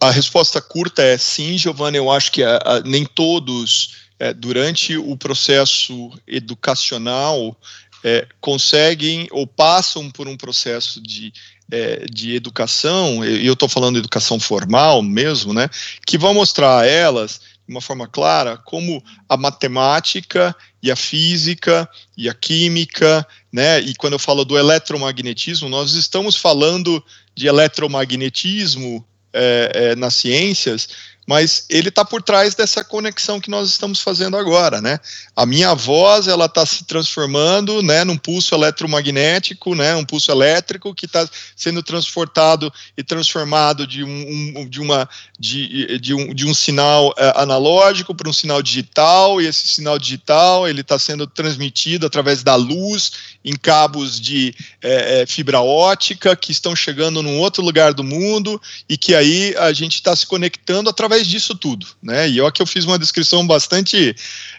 a 0.00 0.10
resposta 0.10 0.60
curta 0.60 1.02
é 1.02 1.16
sim, 1.18 1.58
Giovanni. 1.58 1.96
Eu 1.96 2.10
acho 2.10 2.30
que 2.30 2.42
a, 2.42 2.56
a, 2.56 2.80
nem 2.80 3.04
todos 3.04 4.06
é, 4.18 4.32
durante 4.32 4.96
o 4.96 5.16
processo 5.16 6.10
educacional, 6.26 7.56
é, 8.04 8.26
conseguem 8.40 9.26
ou 9.30 9.46
passam 9.46 10.10
por 10.10 10.28
um 10.28 10.36
processo 10.36 11.02
de, 11.02 11.32
é, 11.70 12.06
de 12.06 12.34
educação, 12.34 13.24
e 13.24 13.44
eu 13.46 13.54
estou 13.54 13.68
falando 13.68 13.98
educação 13.98 14.38
formal 14.38 15.02
mesmo, 15.02 15.52
né, 15.52 15.68
que 16.06 16.16
vão 16.16 16.32
mostrar 16.32 16.80
a 16.80 16.86
elas, 16.86 17.40
de 17.66 17.74
uma 17.74 17.80
forma 17.80 18.06
clara, 18.06 18.56
como 18.56 19.02
a 19.28 19.36
matemática 19.36 20.54
e 20.82 20.90
a 20.90 20.96
física 20.96 21.88
e 22.16 22.28
a 22.28 22.34
química, 22.34 23.26
né, 23.52 23.80
e 23.80 23.94
quando 23.94 24.12
eu 24.12 24.18
falo 24.18 24.44
do 24.44 24.56
eletromagnetismo, 24.56 25.68
nós 25.68 25.94
estamos 25.94 26.36
falando 26.36 27.04
de 27.34 27.48
eletromagnetismo 27.48 29.04
é, 29.32 29.70
é, 29.74 29.96
nas 29.96 30.14
ciências, 30.14 30.88
mas 31.26 31.66
ele 31.68 31.88
está 31.88 32.04
por 32.04 32.22
trás 32.22 32.54
dessa 32.54 32.84
conexão 32.84 33.40
que 33.40 33.50
nós 33.50 33.68
estamos 33.68 34.00
fazendo 34.00 34.36
agora, 34.36 34.80
né? 34.80 35.00
A 35.34 35.44
minha 35.44 35.74
voz 35.74 36.28
ela 36.28 36.46
está 36.46 36.64
se 36.64 36.84
transformando, 36.84 37.82
né, 37.82 38.04
num 38.04 38.16
pulso 38.16 38.54
eletromagnético, 38.54 39.74
né, 39.74 39.94
um 39.96 40.04
pulso 40.04 40.30
elétrico 40.30 40.94
que 40.94 41.06
está 41.06 41.28
sendo 41.56 41.82
transportado 41.82 42.72
e 42.96 43.02
transformado 43.02 43.86
de 43.86 44.04
um, 44.04 44.54
um 44.56 44.68
de 44.68 44.80
uma 44.80 45.08
de, 45.38 45.98
de, 45.98 46.14
um, 46.14 46.32
de 46.32 46.46
um 46.46 46.54
sinal 46.54 47.08
uh, 47.08 47.36
analógico 47.36 48.14
para 48.14 48.28
um 48.28 48.32
sinal 48.32 48.62
digital 48.62 49.40
e 49.40 49.46
esse 49.46 49.68
sinal 49.68 49.98
digital 49.98 50.68
ele 50.68 50.80
está 50.80 50.98
sendo 50.98 51.26
transmitido 51.26 52.06
através 52.06 52.42
da 52.42 52.54
luz 52.54 53.12
em 53.44 53.54
cabos 53.56 54.20
de 54.20 54.54
é, 54.82 55.24
fibra 55.26 55.60
ótica 55.60 56.34
que 56.34 56.52
estão 56.52 56.74
chegando 56.74 57.22
num 57.22 57.38
outro 57.38 57.62
lugar 57.62 57.92
do 57.92 58.02
mundo 58.02 58.60
e 58.88 58.96
que 58.96 59.14
aí 59.14 59.54
a 59.58 59.72
gente 59.72 59.94
está 59.94 60.14
se 60.16 60.26
conectando 60.26 60.90
através 60.90 61.15
disso 61.24 61.54
tudo, 61.54 61.86
né? 62.02 62.28
E 62.28 62.38
eu 62.38 62.46
aqui 62.46 62.60
eu 62.60 62.66
fiz 62.66 62.84
uma 62.84 62.98
descrição 62.98 63.46
bastante 63.46 64.14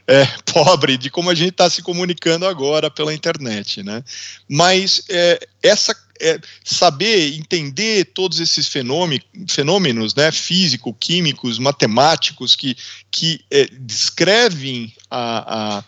é, 0.08 0.26
pobre 0.52 0.98
de 0.98 1.10
como 1.10 1.30
a 1.30 1.36
gente 1.36 1.52
está 1.52 1.70
se 1.70 1.82
comunicando 1.82 2.46
agora 2.46 2.90
pela 2.90 3.14
internet, 3.14 3.84
né? 3.84 4.04
Mas 4.48 5.04
é, 5.10 5.40
essa 5.62 5.96
é, 6.20 6.40
saber 6.64 7.36
entender 7.36 8.06
todos 8.06 8.40
esses 8.40 8.68
fenômenos, 8.68 10.16
né, 10.16 10.32
físico, 10.32 10.94
químicos, 10.94 11.60
matemáticos 11.60 12.56
que, 12.56 12.76
que 13.12 13.42
é, 13.52 13.68
descrevem 13.80 14.92
a, 15.12 15.78
a, 15.78 15.84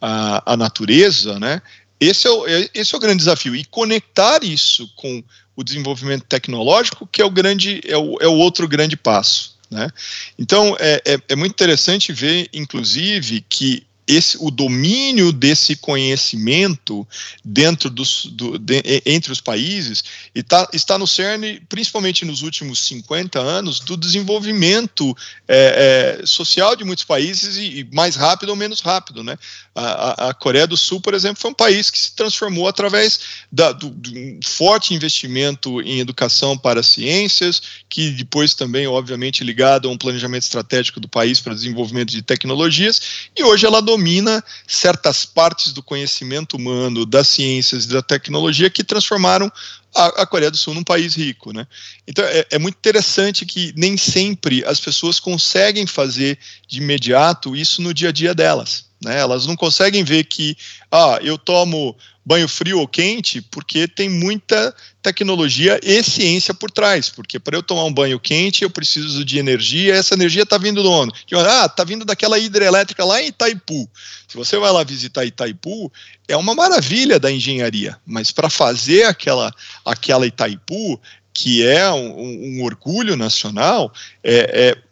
a, 0.00 0.52
a, 0.52 0.56
natureza, 0.56 1.40
né, 1.40 1.60
esse 2.00 2.26
é, 2.26 2.30
o, 2.30 2.46
é, 2.46 2.68
esse 2.74 2.94
é 2.94 2.98
o 2.98 3.00
grande 3.00 3.18
desafio. 3.18 3.54
E 3.54 3.64
conectar 3.64 4.44
isso 4.44 4.88
com 4.96 5.22
o 5.56 5.62
desenvolvimento 5.62 6.24
tecnológico, 6.24 7.06
que 7.06 7.22
é 7.22 7.24
o, 7.24 7.30
grande, 7.30 7.80
é 7.86 7.96
o, 7.96 8.18
é 8.20 8.26
o 8.26 8.34
outro 8.34 8.66
grande 8.66 8.96
passo. 8.96 9.53
Né? 9.74 9.90
Então, 10.38 10.76
é, 10.78 11.02
é, 11.04 11.18
é 11.30 11.36
muito 11.36 11.50
interessante 11.50 12.12
ver, 12.12 12.48
inclusive, 12.52 13.44
que 13.48 13.84
esse, 14.06 14.36
o 14.40 14.50
domínio 14.50 15.32
desse 15.32 15.76
conhecimento 15.76 17.06
dentro 17.44 17.88
dos, 17.88 18.26
do, 18.26 18.58
de, 18.58 18.82
entre 19.06 19.32
os 19.32 19.40
países 19.40 20.04
e 20.34 20.42
tá, 20.42 20.68
está 20.72 20.98
no 20.98 21.06
cerne, 21.06 21.60
principalmente 21.68 22.24
nos 22.24 22.42
últimos 22.42 22.80
50 22.80 23.40
anos, 23.40 23.80
do 23.80 23.96
desenvolvimento 23.96 25.16
é, 25.48 26.18
é, 26.20 26.26
social 26.26 26.76
de 26.76 26.84
muitos 26.84 27.04
países 27.04 27.56
e, 27.56 27.80
e, 27.80 27.88
mais 27.92 28.14
rápido 28.16 28.50
ou 28.50 28.56
menos 28.56 28.80
rápido. 28.80 29.24
Né? 29.24 29.38
A, 29.74 30.28
a, 30.28 30.34
Coreia 30.34 30.66
do 30.66 30.76
Sul, 30.76 31.00
por 31.00 31.14
exemplo, 31.14 31.40
foi 31.40 31.50
um 31.50 31.54
país 31.54 31.90
que 31.90 31.98
se 31.98 32.14
transformou 32.14 32.68
através 32.68 33.20
da, 33.50 33.72
do, 33.72 33.88
do 33.90 34.14
um 34.14 34.40
forte 34.44 34.94
investimento 34.94 35.80
em 35.82 36.00
educação 36.00 36.56
para 36.56 36.82
ciências, 36.82 37.62
que 37.88 38.10
depois 38.10 38.54
também, 38.54 38.86
obviamente, 38.86 39.44
ligado 39.44 39.88
a 39.88 39.90
um 39.90 39.98
planejamento 39.98 40.42
estratégico 40.42 41.00
do 41.00 41.08
país 41.08 41.40
para 41.40 41.54
desenvolvimento 41.54 42.10
de 42.10 42.22
tecnologias, 42.22 43.00
e 43.36 43.42
hoje 43.42 43.66
ela 43.66 43.80
domina 43.94 44.42
certas 44.66 45.24
partes 45.24 45.72
do 45.72 45.82
conhecimento 45.82 46.56
humano, 46.56 47.06
das 47.06 47.28
ciências 47.28 47.84
e 47.84 47.88
da 47.88 48.02
tecnologia 48.02 48.68
que 48.68 48.82
transformaram 48.82 49.50
a, 49.94 50.22
a, 50.22 50.26
Coreia 50.26 50.50
do 50.50 50.56
Sul 50.56 50.74
num 50.74 50.82
país 50.82 51.14
rico, 51.14 51.52
né? 51.52 51.66
Então 52.06 52.24
é, 52.24 52.44
é, 52.50 52.58
muito 52.58 52.76
interessante 52.76 53.46
que 53.46 53.72
nem 53.76 53.96
sempre 53.96 54.64
as 54.64 54.80
pessoas 54.80 55.20
conseguem 55.20 55.86
fazer 55.86 56.36
de 56.66 56.78
imediato 56.78 57.54
isso 57.54 57.80
no 57.80 57.94
dia 57.94 58.08
a 58.08 58.12
dia 58.12 58.34
delas, 58.34 58.86
né? 59.04 59.18
Elas 59.18 59.46
não 59.46 59.54
conseguem 59.54 60.02
ver 60.02 60.24
que, 60.24 60.56
ah, 60.90 61.18
eu 61.22 61.38
tomo 61.38 61.96
banho 62.24 62.48
frio 62.48 62.80
ou 62.80 62.88
quente, 62.88 63.42
porque 63.42 63.86
tem 63.86 64.08
muita 64.08 64.74
tecnologia 65.02 65.78
e 65.82 66.02
ciência 66.02 66.54
por 66.54 66.70
trás. 66.70 67.10
Porque 67.10 67.38
para 67.38 67.56
eu 67.56 67.62
tomar 67.62 67.84
um 67.84 67.92
banho 67.92 68.18
quente, 68.18 68.64
eu 68.64 68.70
preciso 68.70 69.24
de 69.24 69.38
energia, 69.38 69.94
essa 69.94 70.14
energia 70.14 70.42
está 70.42 70.56
vindo 70.56 70.82
do 70.82 70.90
onde? 70.90 71.12
Ah, 71.34 71.66
está 71.66 71.84
vindo 71.84 72.04
daquela 72.04 72.38
hidrelétrica 72.38 73.04
lá 73.04 73.20
em 73.20 73.28
Itaipu. 73.28 73.88
Se 74.26 74.36
você 74.36 74.56
vai 74.56 74.72
lá 74.72 74.82
visitar 74.82 75.24
Itaipu, 75.24 75.92
é 76.26 76.36
uma 76.36 76.54
maravilha 76.54 77.20
da 77.20 77.30
engenharia, 77.30 77.98
mas 78.06 78.32
para 78.32 78.48
fazer 78.48 79.04
aquela, 79.04 79.52
aquela 79.84 80.26
Itaipu, 80.26 80.98
que 81.34 81.66
é 81.66 81.90
um, 81.90 82.58
um 82.58 82.64
orgulho 82.64 83.16
nacional, 83.16 83.92
é, 84.22 84.70
é 84.70 84.83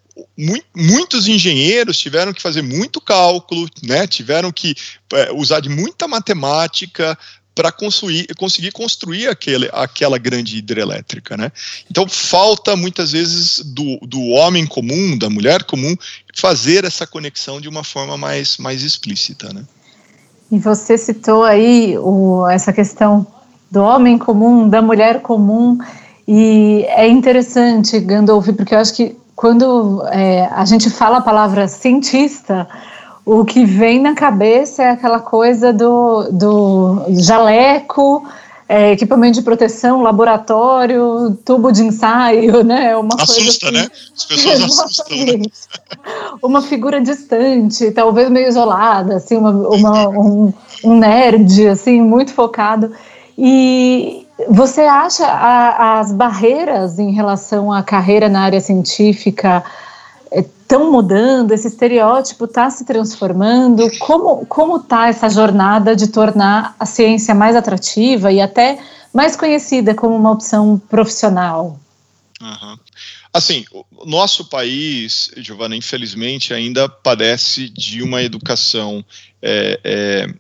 muitos 0.75 1.27
engenheiros 1.27 1.99
tiveram 1.99 2.33
que 2.33 2.43
fazer 2.43 2.63
muito 2.63 3.01
cálculo, 3.01 3.69
né, 3.83 4.07
tiveram 4.07 4.53
que 4.53 4.75
é, 5.13 5.33
usar 5.33 5.61
de 5.61 5.69
muita 5.69 6.07
matemática 6.07 7.19
para 7.55 7.71
conseguir 7.71 8.73
construir 8.73 9.29
aquele, 9.29 9.69
aquela 9.73 10.17
grande 10.17 10.57
hidrelétrica. 10.57 11.37
Né? 11.37 11.53
Então, 11.91 12.09
falta 12.09 12.75
muitas 12.75 13.13
vezes 13.13 13.59
do, 13.59 13.99
do 14.07 14.23
homem 14.29 14.67
comum, 14.67 15.19
da 15.19 15.29
mulher 15.29 15.65
comum, 15.65 15.95
fazer 16.35 16.85
essa 16.85 17.07
conexão 17.07 17.61
de 17.61 17.69
uma 17.69 17.85
forma 17.85 18.17
mais, 18.17 18.57
mais 18.57 18.83
explícita. 18.83 19.53
Né? 19.53 19.65
E 20.51 20.59
você 20.59 20.97
citou 20.97 21.45
aí 21.45 21.97
o, 21.99 22.49
essa 22.49 22.73
questão 22.73 23.27
do 23.71 23.83
homem 23.83 24.17
comum, 24.17 24.67
da 24.69 24.81
mulher 24.81 25.21
comum, 25.21 25.79
e 26.27 26.85
é 26.89 27.07
interessante, 27.09 27.99
Gandolf, 28.01 28.49
porque 28.55 28.75
eu 28.75 28.79
acho 28.79 28.95
que 28.95 29.17
quando 29.43 30.07
é, 30.13 30.49
a 30.53 30.65
gente 30.65 30.89
fala 30.89 31.17
a 31.17 31.21
palavra 31.21 31.67
cientista, 31.67 32.69
o 33.25 33.45
que 33.45 33.65
vem 33.65 34.01
na 34.01 34.15
cabeça 34.15 34.85
é 34.85 34.91
aquela 34.91 35.19
coisa 35.19 35.73
do, 35.73 36.29
do 36.31 37.07
jaleco, 37.09 38.25
é, 38.69 38.93
equipamento 38.93 39.41
de 39.41 39.43
proteção, 39.43 40.01
laboratório, 40.01 41.37
tubo 41.45 41.73
de 41.73 41.83
ensaio, 41.83 42.63
né? 42.63 42.97
Uma 42.97 43.17
Assusta, 43.17 43.35
coisa 43.35 43.51
assim, 43.51 43.71
né? 43.73 43.89
As 44.17 44.25
pessoas 44.27 44.63
assustam. 44.79 45.17
Né? 45.17 45.43
Uma 46.41 46.63
figura 46.63 47.01
distante, 47.01 47.91
talvez 47.91 48.31
meio 48.31 48.47
isolada, 48.47 49.17
assim, 49.17 49.37
uma, 49.37 49.51
uma 49.51 50.09
um, 50.09 50.55
um 50.85 50.97
nerd, 50.97 51.67
assim, 51.67 52.01
muito 52.01 52.33
focado. 52.33 52.93
E, 53.37 54.25
você 54.49 54.83
acha 54.83 55.27
a, 55.27 56.01
as 56.01 56.13
barreiras 56.13 56.99
em 56.99 57.13
relação 57.13 57.73
à 57.73 57.83
carreira 57.83 58.29
na 58.29 58.43
área 58.43 58.61
científica 58.61 59.65
estão 60.33 60.89
é, 60.89 60.91
mudando? 60.91 61.53
Esse 61.53 61.69
estereótipo 61.69 62.47
está 62.47 62.71
se 62.71 62.85
transformando? 62.85 63.91
Como 63.99 64.47
como 64.47 64.77
está 64.79 65.09
essa 65.09 65.29
jornada 65.29 65.95
de 65.95 66.09
tornar 66.09 66.75
a 66.79 66.87
ciência 66.87 67.35
mais 67.35 67.55
atrativa 67.55 68.33
e 68.33 68.41
até 68.41 68.79
mais 69.13 69.37
conhecida 69.37 69.95
como 69.95 70.17
uma 70.17 70.31
opção 70.31 70.81
profissional? 70.89 71.79
Uhum. 72.41 72.79
Assim, 73.33 73.65
o 73.73 74.05
nosso 74.05 74.47
país, 74.47 75.31
Giovana, 75.39 75.75
infelizmente 75.75 76.53
ainda 76.53 76.89
padece 76.89 77.69
de 77.69 78.03
uma 78.03 78.23
educação 78.23 79.03
é, 79.41 79.81
é, 79.83 80.35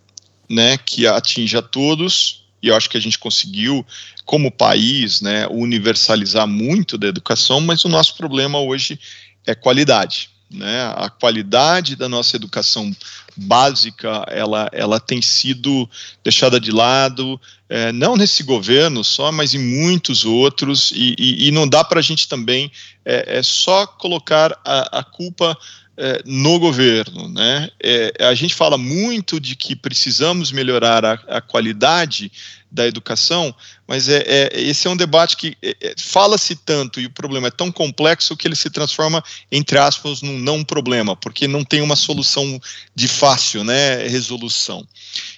né, 0.48 0.76
que 0.76 1.06
atinge 1.06 1.56
a 1.56 1.62
todos, 1.62 2.41
e 2.62 2.68
eu 2.68 2.76
acho 2.76 2.88
que 2.88 2.96
a 2.96 3.00
gente 3.00 3.18
conseguiu, 3.18 3.84
como 4.24 4.50
país, 4.50 5.20
né, 5.20 5.46
universalizar 5.48 6.46
muito 6.46 6.96
da 6.96 7.08
educação, 7.08 7.60
mas 7.60 7.84
o 7.84 7.88
nosso 7.88 8.16
problema 8.16 8.60
hoje 8.60 8.98
é 9.46 9.54
qualidade. 9.54 10.30
Né? 10.50 10.82
A 10.96 11.08
qualidade 11.08 11.96
da 11.96 12.08
nossa 12.08 12.36
educação 12.36 12.94
básica 13.34 14.26
ela, 14.28 14.68
ela 14.70 15.00
tem 15.00 15.22
sido 15.22 15.88
deixada 16.22 16.60
de 16.60 16.70
lado, 16.70 17.40
é, 17.68 17.90
não 17.90 18.16
nesse 18.16 18.42
governo 18.42 19.02
só, 19.02 19.32
mas 19.32 19.54
em 19.54 19.58
muitos 19.58 20.26
outros, 20.26 20.92
e, 20.94 21.16
e, 21.18 21.48
e 21.48 21.50
não 21.50 21.66
dá 21.66 21.82
para 21.82 22.00
a 22.00 22.02
gente 22.02 22.28
também 22.28 22.70
é, 23.04 23.38
é 23.38 23.42
só 23.42 23.86
colocar 23.86 24.52
a, 24.64 24.98
a 24.98 25.02
culpa 25.02 25.56
é, 25.96 26.22
no 26.24 26.58
governo. 26.58 27.28
Né? 27.28 27.68
É, 27.82 28.12
a 28.20 28.34
gente 28.34 28.54
fala 28.54 28.78
muito 28.78 29.38
de 29.38 29.56
que 29.56 29.76
precisamos 29.76 30.52
melhorar 30.52 31.04
a, 31.04 31.12
a 31.28 31.40
qualidade 31.40 32.30
da 32.70 32.86
educação, 32.86 33.54
mas 33.86 34.08
é, 34.08 34.22
é, 34.26 34.60
esse 34.60 34.86
é 34.86 34.90
um 34.90 34.96
debate 34.96 35.36
que 35.36 35.56
é, 35.62 35.76
é, 35.78 35.94
fala-se 35.98 36.56
tanto 36.56 36.98
e 36.98 37.06
o 37.06 37.10
problema 37.10 37.48
é 37.48 37.50
tão 37.50 37.70
complexo 37.70 38.34
que 38.34 38.48
ele 38.48 38.56
se 38.56 38.70
transforma, 38.70 39.22
entre 39.50 39.78
aspas, 39.78 40.22
num 40.22 40.38
não 40.38 40.64
problema, 40.64 41.14
porque 41.14 41.46
não 41.46 41.62
tem 41.62 41.82
uma 41.82 41.96
solução 41.96 42.58
de 42.94 43.06
fácil 43.06 43.62
né, 43.62 44.08
resolução. 44.08 44.88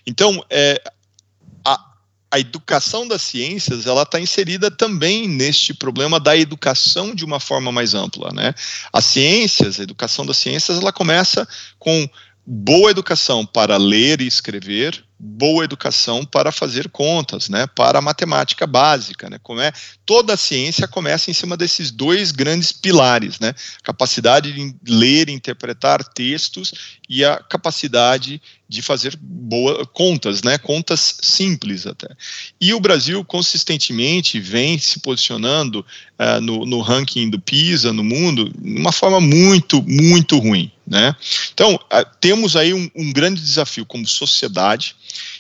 Então, 0.07 0.45
é, 0.49 0.81
a 2.35 2.41
educação 2.41 3.07
das 3.07 3.23
ciências 3.23 3.87
ela 3.87 4.03
está 4.03 4.19
inserida 4.19 4.69
também 4.69 5.29
neste 5.29 5.73
problema 5.73 6.19
da 6.19 6.37
educação 6.37 7.15
de 7.15 7.25
uma 7.25 7.39
forma 7.39 7.71
mais 7.71 7.95
ampla, 7.95 8.33
né? 8.33 8.53
As 8.93 9.05
ciências, 9.05 9.79
a 9.79 9.85
educação 9.85 10.27
das 10.27 10.37
ciências, 10.39 10.79
ela 10.79 10.93
começa 10.93 11.47
com 11.79 12.11
boa 12.47 12.91
educação 12.91 13.47
para 13.47 13.77
ler 13.77 14.21
e 14.21 14.27
escrever, 14.27 15.03
boa 15.19 15.65
educação 15.65 16.25
para 16.25 16.53
fazer 16.53 16.91
contas, 16.91 17.49
né, 17.49 17.67
para 17.67 17.99
a 17.99 18.03
matemática 18.03 18.67
básica, 18.67 19.31
né, 19.31 19.39
como 19.43 19.61
é 19.61 19.73
toda 20.05 20.35
a 20.35 20.37
ciência 20.37 20.87
começa 20.87 21.31
em 21.31 21.35
cima 21.35 21.57
desses 21.57 21.91
dois 21.91 22.31
grandes 22.31 22.73
pilares, 22.73 23.41
né, 23.41 23.55
capacidade 23.83 24.53
de 24.53 24.75
ler, 24.87 25.31
e 25.31 25.33
interpretar 25.33 26.05
textos 26.05 26.99
e 27.09 27.25
a 27.25 27.39
capacidade 27.39 28.43
de 28.69 28.83
fazer 28.83 29.17
boas 29.19 29.87
contas, 29.95 30.43
né, 30.43 30.59
contas 30.59 31.17
simples 31.23 31.87
até. 31.87 32.09
E 32.61 32.75
o 32.75 32.81
Brasil 32.81 33.25
consistentemente 33.25 34.39
vem 34.39 34.79
se 34.79 35.01
posicionando 35.01 35.81
uh, 36.19 36.41
no, 36.43 36.67
no 36.67 36.81
ranking 36.81 37.31
do 37.31 37.41
PISA 37.41 37.93
no 37.93 38.05
mundo 38.05 38.51
de 38.51 38.79
uma 38.79 38.93
forma 38.93 39.21
muito, 39.21 39.83
muito 39.83 40.39
ruim, 40.39 40.71
né. 40.87 41.15
Então 41.53 41.79
temos 42.21 42.57
aí 42.57 42.75
um, 42.75 42.91
um 42.95 43.13
grande 43.13 43.41
desafio 43.41 43.87
como 43.87 44.07
sociedade 44.07 44.97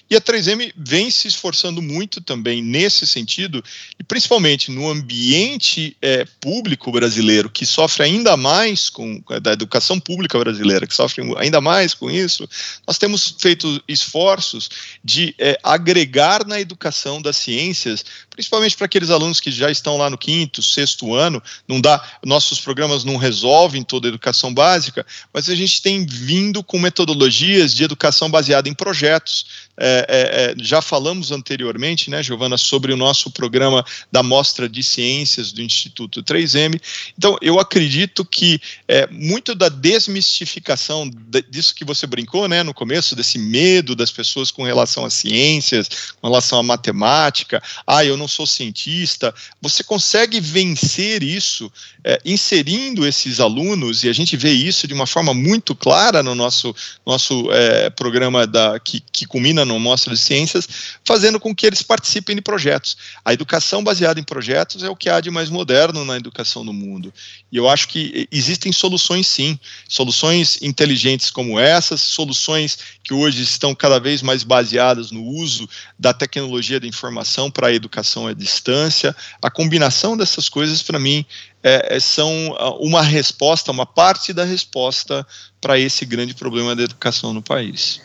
e 0.09 0.17
a 0.17 0.21
3M 0.21 0.73
vem 0.77 1.11
se 1.11 1.27
esforçando 1.27 1.81
muito 1.81 2.21
também 2.21 2.63
nesse 2.63 3.07
sentido, 3.07 3.65
e 3.99 4.05
principalmente 4.05 4.71
no 4.71 4.89
ambiente 4.89 5.97
é, 6.01 6.27
público 6.41 6.93
brasileiro, 6.93 7.49
que 7.49 7.65
sofre 7.65 8.05
ainda 8.05 8.37
mais 8.37 8.91
com 8.91 9.23
da 9.41 9.53
educação 9.53 9.99
pública 9.99 10.39
brasileira, 10.39 10.87
que 10.87 10.95
sofre 10.95 11.23
ainda 11.39 11.61
mais 11.61 11.95
com 11.95 12.11
isso, 12.11 12.49
nós 12.87 12.99
temos 12.99 13.35
feito 13.39 13.83
esforços 13.89 14.69
de 15.03 15.35
é, 15.39 15.59
agregar 15.63 16.47
na 16.47 16.61
educação 16.61 17.21
das 17.21 17.37
ciências, 17.39 18.05
principalmente 18.35 18.77
para 18.77 18.87
aqueles 18.87 19.11
alunos 19.11 19.39
que 19.39 19.51
já 19.51 19.71
estão 19.71 19.97
lá 19.97 20.11
no 20.11 20.19
quinto, 20.19 20.61
sexto 20.61 21.15
ano, 21.15 21.41
não 21.69 21.81
dá, 21.81 22.05
nossos 22.25 22.61
programas 22.61 23.05
não 23.05 23.17
resolvem 23.17 23.85
toda 23.85 24.09
a 24.09 24.11
educação 24.11 24.53
básica, 24.53 25.07
mas 25.33 25.49
a 25.49 25.55
gente 25.55 25.81
tem 25.81 26.05
vindo 26.05 26.63
com 26.63 26.79
metodologias 26.79 27.73
de 27.73 27.85
educação 27.85 28.29
baseada 28.29 28.69
em 28.69 28.75
projetos. 28.75 29.65
É, 29.77 30.07
é, 30.09 30.53
é, 30.53 30.55
já 30.59 30.83
falamos 30.83 31.31
anteriormente, 31.31 32.11
né, 32.11 32.23
Giovana, 32.23 32.57
sobre 32.57 32.93
o 32.93 32.97
nosso 32.97 33.31
programa 33.31 33.85
da 34.11 34.23
Mostra 34.23 34.69
de 34.69 34.83
Ciências 34.83 35.53
do 35.53 35.63
Instituto 35.63 36.23
3M. 36.23 36.81
Então, 37.17 37.37
eu 37.41 37.59
acredito 37.61 38.25
que 38.25 38.61
é, 38.89 39.07
muito 39.09 39.55
da 39.55 39.69
desmistificação 39.69 41.11
disso 41.49 41.75
que 41.75 41.85
você 41.85 42.07
brincou, 42.07 42.49
né, 42.49 42.63
no 42.63 42.75
começo, 42.75 43.15
desse 43.15 43.39
medo 43.39 43.95
das 43.95 44.11
pessoas 44.11 44.51
com 44.51 44.65
relação 44.65 45.05
às 45.05 45.15
ciências, 45.15 45.89
com 46.21 46.29
relação 46.29 46.59
à 46.59 46.63
matemática, 46.63 47.63
ah, 47.87 48.05
eu 48.05 48.17
não 48.17 48.24
sou 48.29 48.47
cientista, 48.47 49.35
você 49.61 49.83
consegue 49.83 50.41
vencer 50.41 51.23
isso 51.23 51.71
é, 52.03 52.21
inserindo 52.25 53.07
esses 53.07 53.41
alunos, 53.41 54.05
e 54.05 54.09
a 54.09 54.13
gente 54.13 54.37
vê 54.37 54.53
isso 54.53 54.87
de 54.87 54.95
uma 54.95 55.07
forma 55.07 55.33
muito 55.33 55.75
clara 55.75 56.23
no 56.23 56.35
nosso, 56.35 56.75
nosso 57.05 57.51
é, 57.51 57.91
programa 57.91 58.47
da, 58.47 58.79
que, 58.79 59.01
que 59.01 59.27
culmina 59.27 59.65
no 59.65 59.81
Mostra 59.81 60.15
de 60.15 60.21
Ciências, 60.21 60.69
fazendo 61.05 61.41
com 61.41 61.55
que 61.55 61.67
eles 61.67 61.83
participem 61.83 62.37
de 62.37 62.43
projetos. 62.43 62.97
A 63.25 63.33
educação 63.33 63.83
baseada 63.83 64.21
em 64.21 64.25
projetos 64.25 64.83
é 64.83 64.91
o 64.91 64.97
que 64.97 65.09
há 65.09 65.21
de 65.21 65.31
mais 65.31 65.49
moderno 65.49 66.05
na 66.05 66.17
educação 66.17 66.63
no 66.63 66.73
mundo. 66.73 67.13
E 67.51 67.57
eu 67.57 67.69
acho 67.69 67.89
que 67.89 68.29
existem 68.31 68.73
soluções 68.73 69.27
sim, 69.27 69.59
soluções 69.89 70.59
inteligentes 70.63 71.31
como 71.31 71.59
essas, 71.59 72.01
soluções 72.01 72.79
que 73.03 73.13
hoje 73.13 73.43
estão 73.43 73.75
cada 73.75 73.99
vez 73.99 74.23
mais 74.23 74.43
baseadas 74.43 75.11
no 75.11 75.23
uso 75.23 75.69
da 75.99 76.13
tecnologia 76.13 76.79
da 76.79 76.87
informação 76.87 77.51
para 77.51 77.69
a 77.69 77.73
educação 77.73 78.14
à 78.27 78.33
distância. 78.33 79.15
A 79.43 79.51
combinação 79.51 80.17
dessas 80.17 80.49
coisas, 80.49 80.83
para 80.83 80.99
mim, 80.99 81.25
é, 81.63 81.97
é, 81.97 82.01
são 82.01 82.31
uma 82.79 83.03
resposta, 83.03 83.73
uma 83.73 83.87
parte 83.87 84.33
da 84.33 84.45
resposta 84.45 85.27
para 85.61 85.79
esse 85.79 86.05
grande 86.05 86.35
problema 86.35 86.77
da 86.77 86.83
educação 86.83 87.33
no 87.33 87.43
país. 87.43 88.01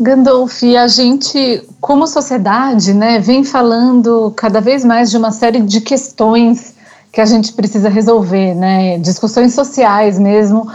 Gandolf, 0.00 0.62
a 0.62 0.86
gente, 0.86 1.62
como 1.80 2.06
sociedade, 2.06 2.94
né, 2.94 3.18
vem 3.18 3.42
falando 3.42 4.32
cada 4.36 4.60
vez 4.60 4.84
mais 4.84 5.10
de 5.10 5.16
uma 5.16 5.32
série 5.32 5.60
de 5.60 5.80
questões 5.80 6.74
que 7.12 7.20
a 7.20 7.26
gente 7.26 7.52
precisa 7.52 7.88
resolver, 7.88 8.54
né, 8.54 8.98
discussões 8.98 9.54
sociais 9.54 10.18
mesmo, 10.18 10.70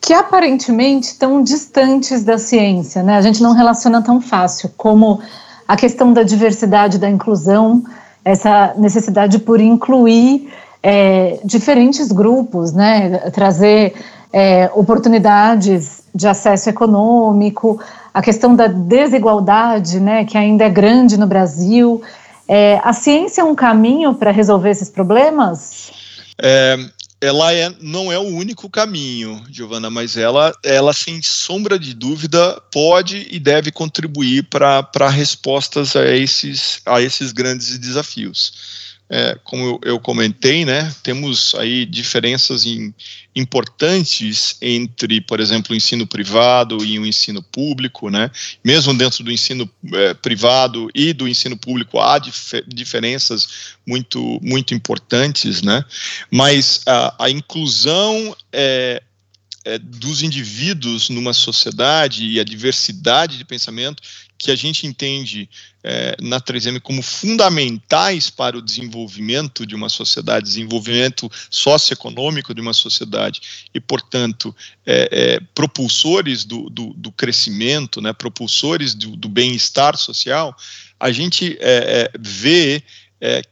que 0.00 0.14
aparentemente 0.14 1.08
estão 1.08 1.42
distantes 1.42 2.24
da 2.24 2.38
ciência, 2.38 3.02
né, 3.02 3.16
a 3.16 3.20
gente 3.20 3.42
não 3.42 3.52
relaciona 3.52 4.00
tão 4.00 4.20
fácil, 4.22 4.72
como 4.76 5.20
a 5.68 5.76
questão 5.76 6.12
da 6.12 6.22
diversidade, 6.22 6.98
da 6.98 7.10
inclusão, 7.10 7.84
essa 8.24 8.74
necessidade 8.76 9.38
por 9.38 9.60
incluir 9.60 10.52
é, 10.82 11.38
diferentes 11.44 12.10
grupos, 12.10 12.72
né, 12.72 13.18
trazer 13.30 13.94
é, 14.32 14.70
oportunidades 14.74 16.02
de 16.14 16.26
acesso 16.26 16.68
econômico, 16.68 17.80
a 18.12 18.20
questão 18.20 18.54
da 18.54 18.66
desigualdade, 18.66 20.00
né, 20.00 20.24
que 20.24 20.36
ainda 20.36 20.64
é 20.64 20.70
grande 20.70 21.18
no 21.18 21.26
Brasil. 21.26 22.02
É, 22.48 22.80
a 22.82 22.92
ciência 22.92 23.40
é 23.40 23.44
um 23.44 23.54
caminho 23.54 24.14
para 24.14 24.30
resolver 24.30 24.70
esses 24.70 24.90
problemas? 24.90 25.90
É, 26.42 26.76
ela 27.22 27.52
é, 27.52 27.72
não 27.80 28.10
é 28.10 28.18
o 28.18 28.22
único 28.22 28.68
caminho, 28.68 29.40
Giovana, 29.48 29.88
mas 29.88 30.16
ela, 30.16 30.52
ela 30.64 30.92
sem 30.92 31.22
sombra 31.22 31.78
de 31.78 31.94
dúvida 31.94 32.60
pode 32.72 33.28
e 33.30 33.38
deve 33.38 33.70
contribuir 33.70 34.42
para 34.50 35.08
respostas 35.08 35.94
a 35.94 36.04
esses, 36.04 36.82
a 36.84 37.00
esses 37.00 37.30
grandes 37.30 37.78
desafios 37.78 38.91
é, 39.14 39.38
como 39.44 39.62
eu, 39.62 39.80
eu, 39.84 40.00
comentei, 40.00 40.64
né, 40.64 40.90
temos 41.02 41.54
aí 41.56 41.84
diferenças 41.84 42.64
em, 42.64 42.94
importantes 43.36 44.56
entre, 44.62 45.20
por 45.20 45.38
exemplo, 45.38 45.74
o 45.74 45.76
ensino 45.76 46.06
privado 46.06 46.82
e 46.82 46.98
o 46.98 47.04
ensino 47.04 47.42
público, 47.42 48.08
né? 48.08 48.30
Mesmo 48.64 48.94
dentro 48.94 49.22
do 49.22 49.30
ensino 49.30 49.68
é, 49.92 50.14
privado 50.14 50.88
e 50.94 51.12
do 51.12 51.28
ensino 51.28 51.58
público 51.58 52.00
há 52.00 52.18
dif 52.18 52.62
diferenças 52.66 53.76
muito, 53.86 54.40
muito 54.42 54.72
importantes, 54.72 55.60
né? 55.60 55.84
Mas 56.30 56.80
a, 56.86 57.26
a 57.26 57.30
inclusão 57.30 58.34
é, 58.50 59.02
é, 59.64 59.78
dos 59.78 60.22
indivíduos 60.22 61.08
numa 61.08 61.32
sociedade 61.32 62.26
e 62.26 62.40
a 62.40 62.44
diversidade 62.44 63.38
de 63.38 63.44
pensamento 63.44 64.02
que 64.42 64.50
a 64.50 64.56
gente 64.56 64.88
entende 64.88 65.48
é, 65.84 66.16
na 66.20 66.40
3M 66.40 66.80
como 66.80 67.00
fundamentais 67.00 68.28
para 68.28 68.58
o 68.58 68.62
desenvolvimento 68.62 69.64
de 69.64 69.76
uma 69.76 69.88
sociedade, 69.88 70.48
desenvolvimento 70.48 71.30
socioeconômico 71.48 72.52
de 72.52 72.60
uma 72.60 72.72
sociedade 72.72 73.40
e, 73.72 73.80
portanto, 73.80 74.54
é, 74.84 75.08
é, 75.12 75.40
propulsores 75.54 76.44
do, 76.44 76.68
do, 76.68 76.92
do, 76.94 77.12
crescimento, 77.12 78.00
né, 78.00 78.12
propulsores 78.12 78.94
do, 78.94 79.16
do 79.16 79.28
bem-estar 79.28 79.96
social, 79.96 80.56
a 80.98 81.12
gente 81.12 81.56
é, 81.60 82.10
é, 82.10 82.18
vê 82.18 82.82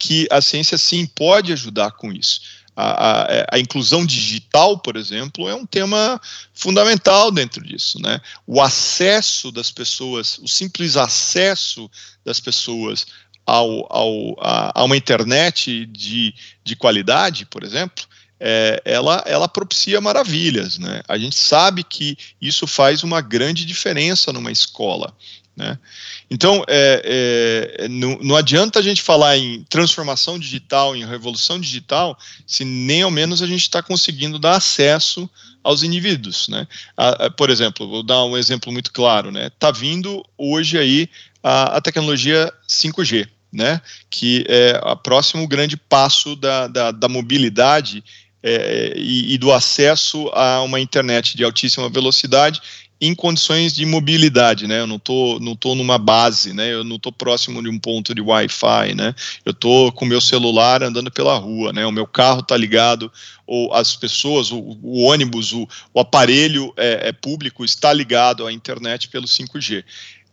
que 0.00 0.26
a 0.32 0.40
ciência 0.40 0.76
sim 0.76 1.06
pode 1.06 1.52
ajudar 1.52 1.92
com 1.92 2.12
isso 2.12 2.40
a, 2.80 3.22
a, 3.22 3.46
a, 3.52 3.58
inclusão 3.58 4.06
digital, 4.06 4.78
por 4.78 4.96
exemplo, 4.96 5.48
é 5.48 5.54
um 5.54 5.66
tema 5.66 6.20
fundamental 6.54 7.30
dentro 7.30 7.62
disso. 7.62 8.00
Né? 8.00 8.20
O 8.46 8.60
acesso 8.60 9.52
das 9.52 9.70
pessoas, 9.70 10.38
o 10.38 10.48
simples 10.48 10.96
acesso 10.96 11.90
das 12.24 12.40
pessoas 12.40 13.06
ao, 13.44 13.86
ao, 13.92 14.36
a, 14.40 14.80
a 14.80 14.84
uma 14.84 14.96
internet 14.96 15.86
de, 15.86 16.34
de 16.64 16.76
qualidade, 16.76 17.44
por 17.46 17.64
exemplo, 17.64 18.04
é, 18.38 18.80
ela, 18.86 19.22
ela 19.26 19.46
propicia 19.46 20.00
maravilhas. 20.00 20.78
Né? 20.78 21.02
A 21.06 21.18
gente 21.18 21.36
sabe 21.36 21.84
que 21.84 22.16
isso 22.40 22.66
faz 22.66 23.02
uma 23.02 23.20
grande 23.20 23.66
diferença 23.66 24.32
numa 24.32 24.50
escola. 24.50 25.14
Né? 25.60 25.78
Então, 26.30 26.64
é, 26.66 27.76
é, 27.82 27.88
não, 27.88 28.18
não, 28.22 28.34
adianta 28.34 28.78
a 28.78 28.82
gente 28.82 29.02
falar 29.02 29.36
em 29.36 29.62
transformação 29.64 30.38
digital, 30.38 30.96
em 30.96 31.04
revolução 31.04 31.60
digital, 31.60 32.18
se 32.46 32.64
nem 32.64 33.02
ao 33.02 33.10
menos 33.10 33.42
a 33.42 33.46
gente 33.46 33.60
está 33.60 33.82
conseguindo 33.82 34.38
dar 34.38 34.56
acesso 34.56 35.28
aos 35.62 35.82
indivíduos. 35.82 36.48
Né? 36.48 36.66
A, 36.96 37.26
a, 37.26 37.30
por 37.30 37.50
exemplo, 37.50 37.86
vou 37.86 38.02
dar 38.02 38.24
um 38.24 38.38
exemplo 38.38 38.72
muito 38.72 38.90
claro. 38.90 39.28
Está 39.28 39.38
né? 39.38 39.50
Tá 39.58 39.70
vindo 39.70 40.24
hoje 40.38 40.78
aí 40.78 41.10
a, 41.42 41.76
a 41.76 41.80
tecnologia 41.82 42.50
5G, 42.66 43.28
né? 43.52 43.82
que 44.08 44.46
é 44.48 44.80
o 44.82 44.96
próximo 44.96 45.46
grande 45.46 45.76
passo 45.76 46.34
da, 46.36 46.68
da, 46.68 46.90
da 46.90 47.08
mobilidade 47.08 48.02
é, 48.42 48.94
e, 48.96 49.34
e, 49.34 49.36
do 49.36 49.52
acesso 49.52 50.30
a 50.32 50.62
uma 50.62 50.80
internet 50.80 51.36
de 51.36 51.44
altíssima 51.44 51.90
velocidade 51.90 52.62
em 53.00 53.14
condições 53.14 53.72
de 53.74 53.86
mobilidade, 53.86 54.66
né? 54.66 54.80
Eu 54.80 54.86
não 54.86 54.98
tô, 54.98 55.38
não 55.40 55.56
tô 55.56 55.74
numa 55.74 55.96
base, 55.96 56.52
né? 56.52 56.70
Eu 56.70 56.84
não 56.84 56.98
tô 56.98 57.10
próximo 57.10 57.62
de 57.62 57.68
um 57.68 57.78
ponto 57.78 58.14
de 58.14 58.20
Wi-Fi, 58.20 58.94
né? 58.94 59.14
Eu 59.44 59.54
tô 59.54 59.90
com 59.92 60.04
meu 60.04 60.20
celular 60.20 60.82
andando 60.82 61.10
pela 61.10 61.38
rua, 61.38 61.72
né? 61.72 61.86
O 61.86 61.92
meu 61.92 62.06
carro 62.06 62.42
tá 62.42 62.54
ligado, 62.56 63.10
ou 63.46 63.72
as 63.72 63.96
pessoas, 63.96 64.52
o, 64.52 64.58
o 64.82 65.02
ônibus, 65.04 65.52
o, 65.52 65.66
o 65.94 66.00
aparelho 66.00 66.74
é, 66.76 67.08
é 67.08 67.12
público 67.12 67.64
está 67.64 67.90
ligado 67.90 68.46
à 68.46 68.52
internet 68.52 69.08
pelo 69.08 69.26
5G. 69.26 69.82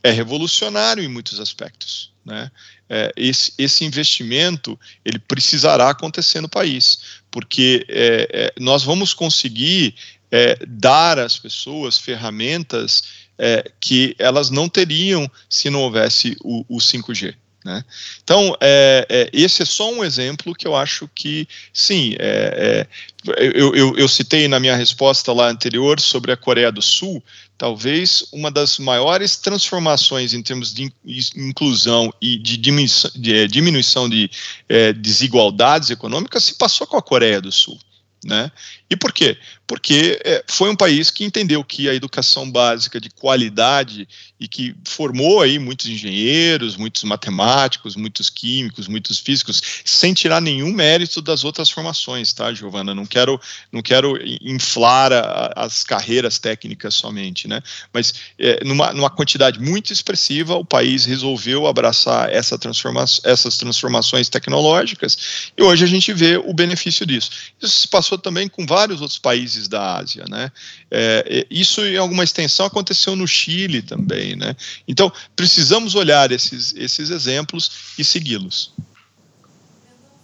É 0.03 0.11
revolucionário 0.11 1.01
em 1.01 1.07
muitos 1.07 1.39
aspectos, 1.39 2.11
né? 2.25 2.51
É, 2.89 3.11
esse, 3.17 3.53
esse 3.57 3.83
investimento 3.83 4.79
ele 5.03 5.19
precisará 5.19 5.89
acontecer 5.89 6.39
no 6.39 6.47
país, 6.47 6.99
porque 7.29 7.85
é, 7.89 8.27
é, 8.31 8.53
nós 8.61 8.83
vamos 8.83 9.13
conseguir 9.13 9.93
é, 10.31 10.57
dar 10.67 11.19
às 11.19 11.37
pessoas 11.37 11.97
ferramentas 11.97 13.03
é, 13.37 13.71
que 13.79 14.15
elas 14.17 14.49
não 14.49 14.67
teriam 14.67 15.29
se 15.49 15.69
não 15.69 15.81
houvesse 15.81 16.35
o, 16.41 16.65
o 16.67 16.77
5G. 16.77 17.35
Né? 17.67 17.83
Então, 18.23 18.55
é, 18.61 19.05
é, 19.09 19.29
esse 19.33 19.61
é 19.61 19.65
só 19.65 19.91
um 19.91 20.01
exemplo 20.01 20.55
que 20.55 20.65
eu 20.65 20.73
acho 20.73 21.09
que, 21.13 21.45
sim, 21.73 22.15
é, 22.17 22.87
é, 23.27 23.47
eu, 23.53 23.75
eu, 23.75 23.97
eu, 23.97 24.07
citei 24.07 24.47
na 24.47 24.57
minha 24.57 24.73
resposta 24.73 25.33
lá 25.33 25.49
anterior 25.49 25.99
sobre 25.99 26.31
a 26.31 26.37
Coreia 26.37 26.71
do 26.71 26.81
Sul, 26.81 27.21
talvez 27.57 28.23
uma 28.31 28.49
das 28.49 28.79
maiores 28.79 29.35
transformações 29.35 30.33
em 30.33 30.41
termos 30.41 30.73
de 30.73 30.89
inclusão 31.35 32.13
e 32.21 32.37
de 32.37 32.55
diminuição 32.55 33.11
de, 33.13 33.47
diminuição 33.49 34.07
de 34.07 34.31
é, 34.69 34.93
desigualdades 34.93 35.89
econômicas 35.89 36.45
se 36.45 36.55
passou 36.55 36.87
com 36.87 36.95
a 36.95 37.01
Coreia 37.01 37.41
do 37.41 37.51
Sul. 37.51 37.77
Né? 38.23 38.49
E 38.89 38.95
por 38.95 39.11
quê? 39.11 39.37
Porque 39.65 40.17
é, 40.23 40.43
foi 40.47 40.69
um 40.69 40.75
país 40.75 41.11
que 41.11 41.25
entendeu 41.25 41.61
que 41.61 41.89
a 41.89 41.93
educação 41.93 42.49
básica 42.49 43.01
de 43.01 43.09
qualidade 43.09 44.07
e 44.39 44.47
que 44.47 44.73
formou 44.85 45.41
aí 45.41 45.59
muitos 45.59 45.87
engenheiros, 45.87 46.77
muitos 46.77 47.03
matemáticos, 47.03 47.97
muitos 47.97 48.29
químicos, 48.29 48.87
muitos 48.87 49.19
físicos, 49.19 49.61
sem 49.83 50.13
tirar 50.13 50.39
nenhum 50.39 50.71
mérito 50.71 51.21
das 51.21 51.43
outras 51.43 51.69
formações, 51.69 52.31
tá, 52.31 52.53
Giovana? 52.53 52.95
Não 52.95 53.05
quero, 53.05 53.39
não 53.69 53.81
quero 53.81 54.17
inflar 54.41 55.11
a, 55.11 55.51
as 55.57 55.83
carreiras 55.83 56.39
técnicas 56.39 56.95
somente, 56.95 57.45
né? 57.45 57.61
Mas 57.91 58.13
é, 58.39 58.63
numa, 58.63 58.93
numa 58.93 59.09
quantidade 59.09 59.59
muito 59.59 59.91
expressiva, 59.91 60.55
o 60.55 60.63
país 60.63 61.03
resolveu 61.03 61.67
abraçar 61.67 62.31
essa 62.31 62.57
transforma 62.57 63.03
essas 63.23 63.57
transformações 63.57 64.29
tecnológicas 64.29 65.51
e 65.57 65.61
hoje 65.61 65.83
a 65.83 65.87
gente 65.87 66.13
vê 66.13 66.37
o 66.37 66.53
benefício 66.53 67.05
disso. 67.05 67.31
Isso 67.61 67.81
se 67.81 67.87
passou 67.87 68.17
também 68.17 68.47
com 68.47 68.65
vários 68.77 69.01
outros 69.01 69.17
países 69.17 69.67
da 69.67 69.97
Ásia, 69.97 70.25
né? 70.29 70.51
É, 70.91 71.47
isso 71.49 71.81
em 71.81 71.97
alguma 71.97 72.23
extensão 72.23 72.67
aconteceu 72.67 73.15
no 73.15 73.27
Chile 73.27 73.81
também, 73.81 74.35
né? 74.35 74.55
Então 74.87 75.11
precisamos 75.35 75.95
olhar 75.95 76.31
esses, 76.31 76.75
esses 76.77 77.09
exemplos 77.09 77.71
e 77.97 78.03
segui-los. 78.03 78.71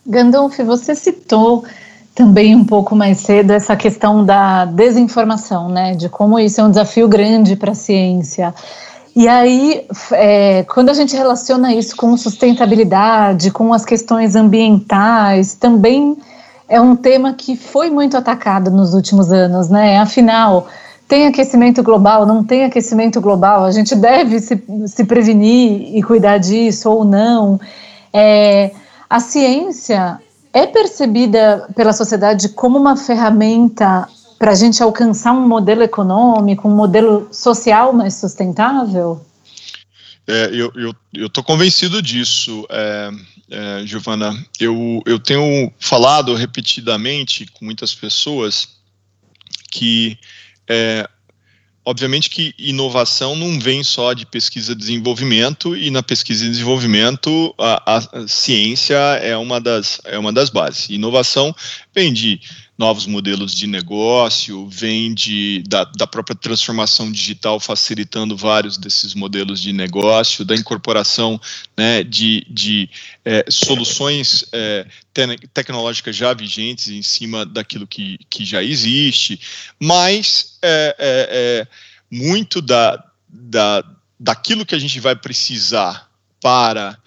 Gandolf, 0.06 0.60
você 0.60 0.94
citou 0.94 1.66
também 2.14 2.56
um 2.56 2.64
pouco 2.64 2.96
mais 2.96 3.22
cedo 3.22 3.50
essa 3.52 3.76
questão 3.76 4.24
da 4.24 4.66
desinformação, 4.66 5.68
né? 5.70 5.96
De 5.96 6.08
como 6.08 6.38
isso 6.38 6.62
é 6.62 6.64
um 6.64 6.70
desafio 6.70 7.08
grande 7.08 7.56
para 7.56 7.72
a 7.72 7.76
ciência. 7.76 8.54
E 9.16 9.28
aí, 9.28 9.88
é, 10.12 10.64
quando 10.64 10.90
a 10.90 10.94
gente 10.94 11.16
relaciona 11.16 11.74
isso 11.74 11.96
com 11.96 12.16
sustentabilidade, 12.16 13.50
com 13.50 13.74
as 13.74 13.84
questões 13.84 14.36
ambientais, 14.36 15.56
também 15.56 16.16
é 16.74 16.82
um 16.82 16.96
tema 16.96 17.36
que 17.36 17.56
foi 17.56 17.92
muito 17.92 18.18
atacado 18.18 18.72
nos 18.72 18.96
últimos 18.96 19.32
anos, 19.32 19.70
né? 19.70 20.00
Afinal, 20.00 20.68
tem 21.08 21.28
aquecimento 21.28 21.84
global, 21.84 22.26
não 22.26 22.44
tem 22.44 22.66
aquecimento 22.66 23.22
global, 23.22 23.64
a 23.64 23.70
gente 23.72 23.94
deve 23.94 24.40
se, 24.40 24.60
se 24.88 25.06
prevenir 25.06 25.96
e 25.96 26.02
cuidar 26.02 26.40
disso 26.40 26.90
ou 26.90 27.06
não. 27.06 27.62
É, 28.12 28.72
a 29.08 29.20
ciência 29.20 30.20
é 30.52 30.66
percebida 30.66 31.70
pela 31.76 31.94
sociedade 31.94 32.50
como 32.50 32.80
uma 32.80 32.98
ferramenta 32.98 34.08
para 34.40 34.54
a 34.54 34.56
gente 34.56 34.82
alcançar 34.82 35.32
um 35.32 35.48
modelo 35.48 35.84
econômico, 35.84 36.68
um 36.68 36.76
modelo 36.76 37.28
social 37.32 37.94
mais 37.94 38.16
sustentável? 38.16 39.22
É, 40.28 40.50
eu 40.52 41.28
estou 41.28 41.44
convencido 41.44 42.02
disso. 42.02 42.66
É 42.72 43.12
é, 43.54 43.86
Giovana, 43.86 44.36
eu, 44.60 45.02
eu 45.06 45.20
tenho 45.20 45.72
falado 45.80 46.34
repetidamente 46.34 47.46
com 47.46 47.66
muitas 47.66 47.94
pessoas 47.94 48.68
que, 49.70 50.18
é, 50.68 51.08
obviamente, 51.86 52.32
que 52.32 52.56
inovação 52.58 53.36
não 53.36 53.60
vem 53.60 53.84
só 53.84 54.14
de 54.14 54.26
pesquisa 54.26 54.72
e 54.72 54.76
desenvolvimento, 54.76 55.76
e 55.76 55.92
na 55.92 56.02
pesquisa 56.02 56.46
e 56.46 56.50
desenvolvimento 56.50 57.54
a, 57.60 58.00
a 58.00 58.28
ciência 58.28 58.98
é 59.22 59.38
uma, 59.38 59.62
das, 59.62 60.02
é 60.06 60.18
uma 60.18 60.34
das 60.34 60.50
bases. 60.50 60.90
Inovação 60.90 61.56
vem 61.94 62.12
de 62.12 62.42
novos 62.78 63.06
modelos 63.06 63.54
de 63.54 63.68
negócio, 63.68 64.68
vem 64.68 65.14
de, 65.14 65.64
da, 65.68 65.84
da 65.84 66.08
própria 66.08 66.36
transformação 66.36 67.12
digital 67.12 67.60
facilitando 67.60 68.36
vários 68.36 68.78
desses 68.78 69.14
modelos 69.14 69.62
de 69.62 69.72
negócio, 69.72 70.44
da 70.44 70.56
incorporação 70.56 71.40
né, 71.78 72.04
de, 72.04 72.46
de 72.50 72.90
é, 73.24 73.46
soluções 73.48 74.46
é, 74.52 74.88
te 75.14 75.48
tecnológicas 75.54 76.16
já 76.16 76.34
vigentes 76.34 76.88
em 76.88 77.04
cima 77.04 77.46
daquilo 77.46 77.86
que, 77.86 78.18
que 78.28 78.44
já 78.44 78.64
existe, 78.64 79.40
mas 79.80 80.58
é, 80.62 80.96
é, 80.98 81.28
é 81.30 81.68
muito 82.10 82.60
da, 82.60 83.04
da, 83.30 83.84
daquilo 84.20 84.66
que 84.66 84.74
a 84.74 84.80
gente 84.80 85.00
vai 85.00 85.16
precisar 85.16 86.10
para 86.42 86.98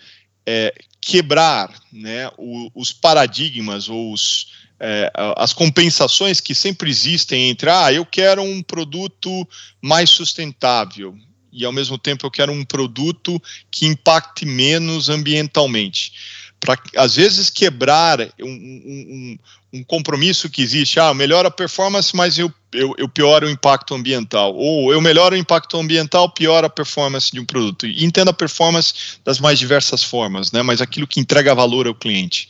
é, 0.46 0.72
quebrar 1.00 1.72
né, 1.92 2.31
o, 2.38 2.70
os 2.72 2.92
paradigmas 2.92 3.88
ou 3.88 4.12
os 4.12 4.55
é, 4.78 5.10
as 5.36 5.52
compensações 5.52 6.40
que 6.40 6.54
sempre 6.54 6.90
existem 6.90 7.50
entre, 7.50 7.70
ah, 7.70 7.92
eu 7.92 8.04
quero 8.04 8.42
um 8.42 8.62
produto 8.62 9.48
mais 9.80 10.10
sustentável 10.10 11.16
e 11.56 11.64
ao 11.64 11.72
mesmo 11.72 11.96
tempo 11.96 12.26
eu 12.26 12.30
quero 12.30 12.52
um 12.52 12.62
produto 12.62 13.42
que 13.70 13.86
impacte 13.86 14.44
menos 14.44 15.08
ambientalmente. 15.08 16.12
Para, 16.60 16.78
às 16.96 17.16
vezes, 17.16 17.48
quebrar 17.48 18.20
um, 18.40 18.46
um, 18.46 19.38
um, 19.72 19.84
compromisso 19.84 20.50
que 20.50 20.62
existe, 20.62 21.00
ah, 21.00 21.12
melhora 21.14 21.48
a 21.48 21.50
performance, 21.50 22.14
mas 22.14 22.38
eu, 22.38 22.52
eu, 22.72 22.94
eu 22.98 23.08
pioro 23.08 23.46
o 23.46 23.50
impacto 23.50 23.94
ambiental, 23.94 24.54
ou 24.54 24.92
eu 24.92 25.00
melhoro 25.00 25.34
o 25.34 25.38
impacto 25.38 25.78
ambiental, 25.78 26.30
piora 26.30 26.66
a 26.66 26.70
performance 26.70 27.30
de 27.30 27.40
um 27.40 27.44
produto. 27.44 27.86
E 27.86 28.04
entenda 28.04 28.30
a 28.30 28.34
performance 28.34 29.18
das 29.24 29.38
mais 29.38 29.58
diversas 29.58 30.02
formas, 30.02 30.52
né, 30.52 30.62
mas 30.62 30.80
aquilo 30.80 31.06
que 31.06 31.20
entrega 31.20 31.54
valor 31.54 31.86
ao 31.86 31.94
cliente. 31.94 32.48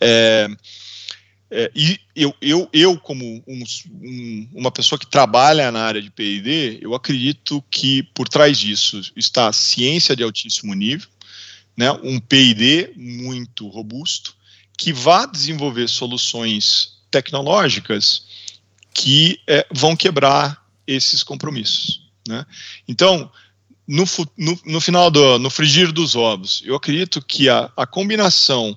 É, 0.00 0.48
é, 1.54 1.70
e 1.74 2.00
eu, 2.16 2.34
eu, 2.40 2.66
eu 2.72 2.98
como 2.98 3.44
um, 3.46 3.62
um, 4.02 4.48
uma 4.54 4.70
pessoa 4.70 4.98
que 4.98 5.06
trabalha 5.06 5.70
na 5.70 5.84
área 5.84 6.00
de 6.00 6.10
P&D, 6.10 6.78
eu 6.80 6.94
acredito 6.94 7.62
que 7.70 8.02
por 8.02 8.26
trás 8.26 8.58
disso 8.58 9.02
está 9.14 9.48
a 9.48 9.52
ciência 9.52 10.16
de 10.16 10.22
altíssimo 10.22 10.72
nível, 10.72 11.06
né, 11.76 11.92
um 12.02 12.18
P&D 12.18 12.94
muito 12.96 13.68
robusto, 13.68 14.34
que 14.78 14.94
vá 14.94 15.26
desenvolver 15.26 15.88
soluções 15.88 16.94
tecnológicas 17.10 18.24
que 18.94 19.38
é, 19.46 19.66
vão 19.70 19.94
quebrar 19.94 20.66
esses 20.86 21.22
compromissos. 21.22 22.00
Né? 22.26 22.46
Então, 22.88 23.30
no, 23.92 24.04
no, 24.38 24.58
no, 24.64 24.80
final 24.80 25.10
do 25.10 25.38
no 25.38 25.50
frigir 25.50 25.92
dos 25.92 26.16
ovos, 26.16 26.62
eu 26.64 26.74
acredito 26.74 27.20
que 27.20 27.50
a, 27.50 27.70
a 27.76 27.86
combinação 27.86 28.76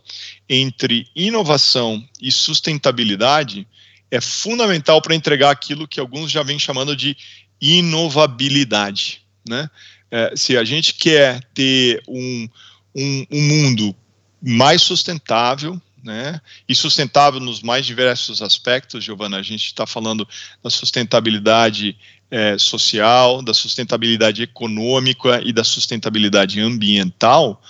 entre 0.49 1.07
inovação 1.15 2.05
e 2.21 2.29
sustentabilidade 2.29 3.65
é 4.11 4.19
fundamental 4.19 5.01
para 5.01 5.15
entregar 5.15 5.51
aquilo 5.51 5.87
que 5.87 6.01
alguns 6.01 6.29
já 6.29 6.43
vêm 6.43 6.59
chamando 6.59 6.97
de 6.97 7.15
inovabilidade. 7.61 9.21
Né? 9.47 9.69
É, 10.11 10.33
se 10.35 10.57
a 10.57 10.65
gente 10.65 10.93
quer 10.95 11.41
ter 11.53 12.03
um, 12.09 12.49
um, 12.93 13.25
um 13.31 13.41
mundo 13.41 13.95
mais 14.41 14.81
sustentável, 14.81 15.81
né? 16.05 16.39
E 16.69 16.75
sustentável 16.75 17.39
nos 17.39 17.61
mais 17.61 17.85
diversos 17.85 18.41
aspectos, 18.41 19.03
Giovana. 19.03 19.37
A 19.37 19.41
gente 19.41 19.65
está 19.65 19.87
falando 19.87 20.27
da 20.63 20.69
sustentabilidade 20.69 21.97
é, 22.29 22.57
social, 22.57 23.41
da 23.41 23.53
sustentabilidade 23.53 24.43
econômica 24.43 25.41
e 25.43 25.51
da 25.51 25.63
sustentabilidade 25.63 26.61
ambiental 26.61 27.61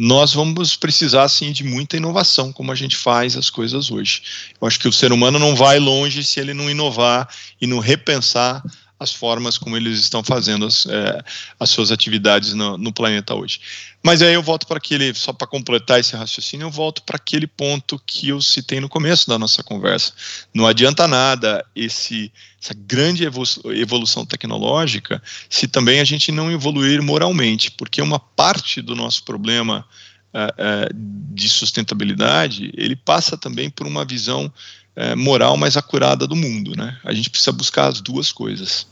nós 0.00 0.32
vamos 0.32 0.76
precisar 0.76 1.26
sim 1.26 1.50
de 1.50 1.64
muita 1.64 1.96
inovação, 1.96 2.52
como 2.52 2.70
a 2.70 2.74
gente 2.76 2.96
faz 2.96 3.36
as 3.36 3.50
coisas 3.50 3.90
hoje. 3.90 4.22
Eu 4.60 4.68
acho 4.68 4.78
que 4.78 4.86
o 4.86 4.92
ser 4.92 5.10
humano 5.10 5.40
não 5.40 5.56
vai 5.56 5.80
longe 5.80 6.22
se 6.22 6.38
ele 6.38 6.54
não 6.54 6.70
inovar 6.70 7.28
e 7.60 7.66
não 7.66 7.80
repensar 7.80 8.62
as 8.98 9.12
formas 9.12 9.56
como 9.56 9.76
eles 9.76 10.00
estão 10.00 10.24
fazendo 10.24 10.66
as, 10.66 10.84
é, 10.86 11.22
as 11.58 11.70
suas 11.70 11.92
atividades 11.92 12.52
no, 12.52 12.76
no, 12.76 12.92
planeta 12.92 13.34
hoje. 13.34 13.60
Mas 14.02 14.22
aí 14.22 14.34
eu 14.34 14.42
volto 14.42 14.66
para 14.66 14.78
aquele, 14.78 15.14
só 15.14 15.32
para 15.32 15.46
completar 15.46 16.00
esse 16.00 16.16
raciocínio, 16.16 16.66
eu 16.66 16.70
volto 16.70 17.02
para 17.02 17.16
aquele 17.16 17.46
ponto 17.46 18.00
que 18.04 18.28
eu 18.28 18.42
citei 18.42 18.80
no 18.80 18.88
começo 18.88 19.28
da 19.28 19.38
nossa 19.38 19.62
conversa. 19.62 20.12
Não 20.52 20.66
adianta 20.66 21.06
nada 21.06 21.64
esse, 21.76 22.32
essa 22.60 22.74
grande 22.74 23.24
evolução 23.24 24.26
tecnológica 24.26 25.22
se 25.48 25.68
também 25.68 26.00
a 26.00 26.04
gente 26.04 26.32
não 26.32 26.50
evoluir 26.50 27.00
moralmente, 27.00 27.70
porque 27.70 28.02
uma 28.02 28.18
parte 28.18 28.82
do 28.82 28.96
nosso 28.96 29.22
problema 29.24 29.86
é, 30.34 30.54
é, 30.58 30.88
de 30.92 31.48
sustentabilidade 31.48 32.70
ele 32.76 32.94
passa 32.94 33.36
também 33.36 33.70
por 33.70 33.86
uma 33.86 34.04
visão 34.04 34.52
é, 34.98 35.14
moral 35.14 35.56
mais 35.56 35.76
acurada 35.76 36.26
do 36.26 36.34
mundo, 36.34 36.72
né? 36.76 36.96
A 37.04 37.14
gente 37.14 37.30
precisa 37.30 37.52
buscar 37.52 37.86
as 37.86 38.00
duas 38.00 38.32
coisas. 38.32 38.84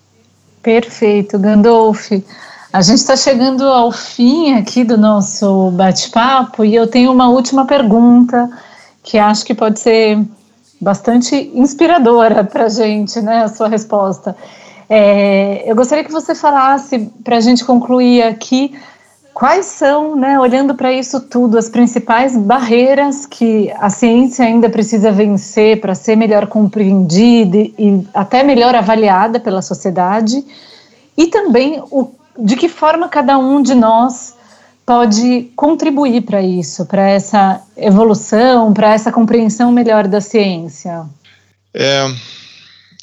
Perfeito, 0.63 1.37
Gandolf. 1.37 2.13
A 2.73 2.81
gente 2.81 2.99
está 2.99 3.17
chegando 3.17 3.65
ao 3.65 3.91
fim 3.91 4.55
aqui 4.55 4.85
do 4.85 4.97
nosso 4.97 5.73
bate-papo 5.73 6.65
e 6.65 6.77
eu 6.77 6.87
tenho 6.87 7.11
uma 7.11 7.29
última 7.29 7.65
pergunta 7.65 8.49
que 9.03 9.19
acho 9.19 9.45
que 9.45 9.55
pode 9.55 9.81
ser 9.81 10.23
bastante 10.81 11.35
inspiradora 11.55 12.45
para 12.45 12.67
a 12.67 12.69
gente, 12.69 13.21
né, 13.21 13.43
a 13.43 13.49
sua 13.49 13.67
resposta. 13.69 14.37
É, 14.89 15.69
eu 15.69 15.75
gostaria 15.75 16.05
que 16.05 16.13
você 16.13 16.35
falasse, 16.35 17.11
para 17.25 17.39
a 17.39 17.41
gente 17.41 17.65
concluir 17.65 18.23
aqui, 18.23 18.79
quais 19.37 19.67
são, 19.67 20.17
né, 20.17 20.41
olhando 20.41 20.75
para 20.75 20.91
isso 20.91 21.21
tudo, 21.21 21.59
as 21.59 21.69
principais 21.69 22.35
barreiras 22.35 23.27
que 23.27 23.71
a 23.73 23.91
ciência 23.91 24.47
ainda 24.47 24.71
precisa 24.71 25.13
vencer 25.13 25.79
para 25.79 25.95
ser 25.95 26.17
melhor 26.17 26.47
compreendida 26.47 27.59
e 27.59 28.03
até 28.15 28.43
melhor 28.43 28.75
avaliada 28.75 29.39
pela 29.39 29.61
sociedade, 29.61 30.43
e 31.15 31.27
também 31.27 31.83
o, 31.91 32.15
de 32.39 32.57
que 32.57 32.67
forma 32.67 33.11
cada 33.11 33.37
um 33.37 33.61
de 33.61 33.75
nós 33.75 34.35
pode 34.87 35.51
contribuir 35.55 36.23
para 36.23 36.41
isso, 36.41 36.87
para 36.87 37.07
essa 37.07 37.61
evolução, 37.77 38.73
para 38.73 38.95
essa 38.95 39.13
compreensão 39.13 39.71
melhor 39.71 40.09
da 40.09 40.23
ciência? 40.23 41.05
É, 41.75 42.07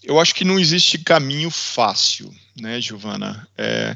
eu 0.04 0.20
acho 0.20 0.34
que 0.34 0.44
não 0.44 0.60
existe 0.60 0.98
caminho 0.98 1.52
fácil, 1.52 2.34
né, 2.60 2.82
Giovana? 2.82 3.48
É, 3.56 3.96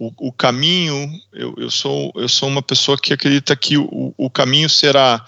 o, 0.00 0.10
o, 0.16 0.32
caminho, 0.32 1.12
eu, 1.30 1.54
eu, 1.58 1.70
sou, 1.70 2.10
eu 2.16 2.26
sou 2.26 2.48
uma 2.48 2.62
pessoa 2.62 2.98
que 2.98 3.12
acredita 3.12 3.54
que 3.54 3.76
o, 3.76 4.14
o 4.16 4.30
caminho 4.30 4.70
será 4.70 5.22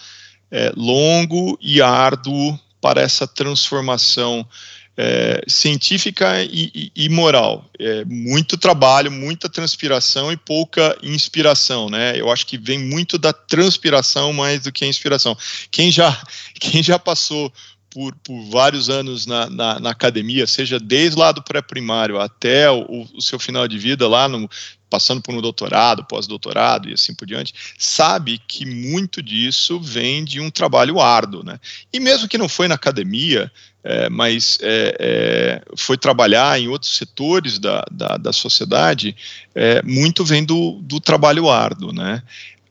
é, 0.51 0.73
longo 0.75 1.59
e 1.61 1.83
árduo 1.83 2.59
para 2.81 3.03
essa 3.03 3.27
transformação 3.27 4.49
é, 4.97 5.45
científica 5.47 6.43
e, 6.43 6.71
e, 6.75 7.05
e 7.05 7.09
moral. 7.11 7.71
É, 7.79 8.03
muito 8.07 8.57
trabalho, 8.57 9.11
muita 9.11 9.47
transpiração 9.47 10.33
e 10.33 10.39
pouca 10.39 10.97
inspiração, 11.03 11.91
né? 11.91 12.19
Eu 12.19 12.31
acho 12.33 12.47
que 12.47 12.57
vem 12.57 12.79
muito 12.79 13.19
da 13.19 13.33
transpiração 13.33 14.33
mais 14.33 14.63
do 14.63 14.73
que 14.73 14.87
a 14.87 14.89
inspiração. 14.89 15.37
Quem 15.71 15.91
já, 15.91 16.19
quem 16.59 16.83
já 16.83 16.99
passou 16.99 17.53
por, 17.93 18.15
por, 18.17 18.43
vários 18.45 18.89
anos 18.89 19.27
na, 19.27 19.49
na, 19.51 19.79
na, 19.79 19.91
academia, 19.91 20.47
seja 20.47 20.81
desde 20.81 21.19
lá 21.19 21.31
do 21.31 21.43
pré-primário 21.43 22.19
até 22.19 22.71
o, 22.71 23.07
o, 23.15 23.21
seu 23.21 23.39
final 23.39 23.69
de 23.69 23.79
vida, 23.79 24.09
lá 24.09 24.27
no, 24.29 24.49
passando 24.89 25.21
por 25.21 25.35
um 25.35 25.41
doutorado, 25.41 26.05
pós-doutorado 26.05 26.89
e 26.89 26.95
assim 26.95 27.15
por 27.15 27.27
diante, 27.27 27.55
sabe 27.79 28.41
que 28.49 28.65
muito 28.65 29.23
disso 29.23 29.79
vem 29.79 30.25
de 30.25 30.41
um 30.41 30.51
trabalho 30.51 31.01
árduo, 31.01 31.45
né? 31.45 31.61
E 31.93 32.01
mesmo 32.01 32.29
que 32.29 32.39
não 32.39 32.49
foi 32.49 32.67
na 32.67 32.77
academia, 32.77 33.53
é, 33.85 34.09
mas 34.09 34.59
é, 34.63 34.97
é, 34.99 35.63
foi 35.77 35.99
trabalhar 35.99 36.59
em 36.59 36.69
outros 36.69 36.97
setores 36.97 37.59
da, 37.59 37.85
da, 37.91 38.17
da 38.17 38.33
sociedade, 38.33 39.15
é, 39.55 39.83
muito 39.83 40.25
vem 40.25 40.45
do, 40.45 40.81
do 40.83 40.99
trabalho 40.99 41.51
árduo, 41.51 41.93
né? 41.93 42.23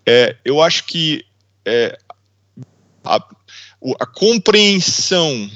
É, 0.06 0.36
eu 0.44 0.62
acho 0.62 0.86
que 0.86 1.24
é, 1.64 1.98
a, 3.04 3.20
a, 4.00 4.06
compreensão 4.06 5.50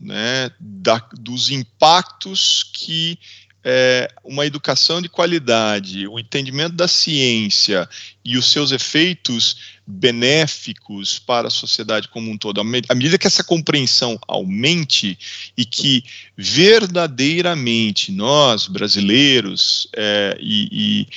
né, 0.00 0.50
da, 0.60 0.98
dos 1.18 1.50
impactos 1.50 2.64
que 2.72 3.18
é, 3.66 4.12
uma 4.22 4.44
educação 4.44 5.00
de 5.00 5.08
qualidade, 5.08 6.06
o 6.06 6.18
entendimento 6.18 6.74
da 6.74 6.86
ciência 6.86 7.88
e 8.22 8.36
os 8.36 8.52
seus 8.52 8.72
efeitos 8.72 9.56
benéficos 9.86 11.18
para 11.18 11.48
a 11.48 11.50
sociedade 11.50 12.08
como 12.08 12.30
um 12.30 12.36
todo, 12.36 12.60
à 12.60 12.64
medida 12.94 13.18
que 13.18 13.26
essa 13.26 13.42
compreensão 13.42 14.18
aumente 14.28 15.18
e 15.56 15.64
que 15.64 16.04
verdadeiramente 16.36 18.12
nós, 18.12 18.66
brasileiros 18.66 19.88
é, 19.96 20.36
e, 20.38 20.68
e 20.70 21.08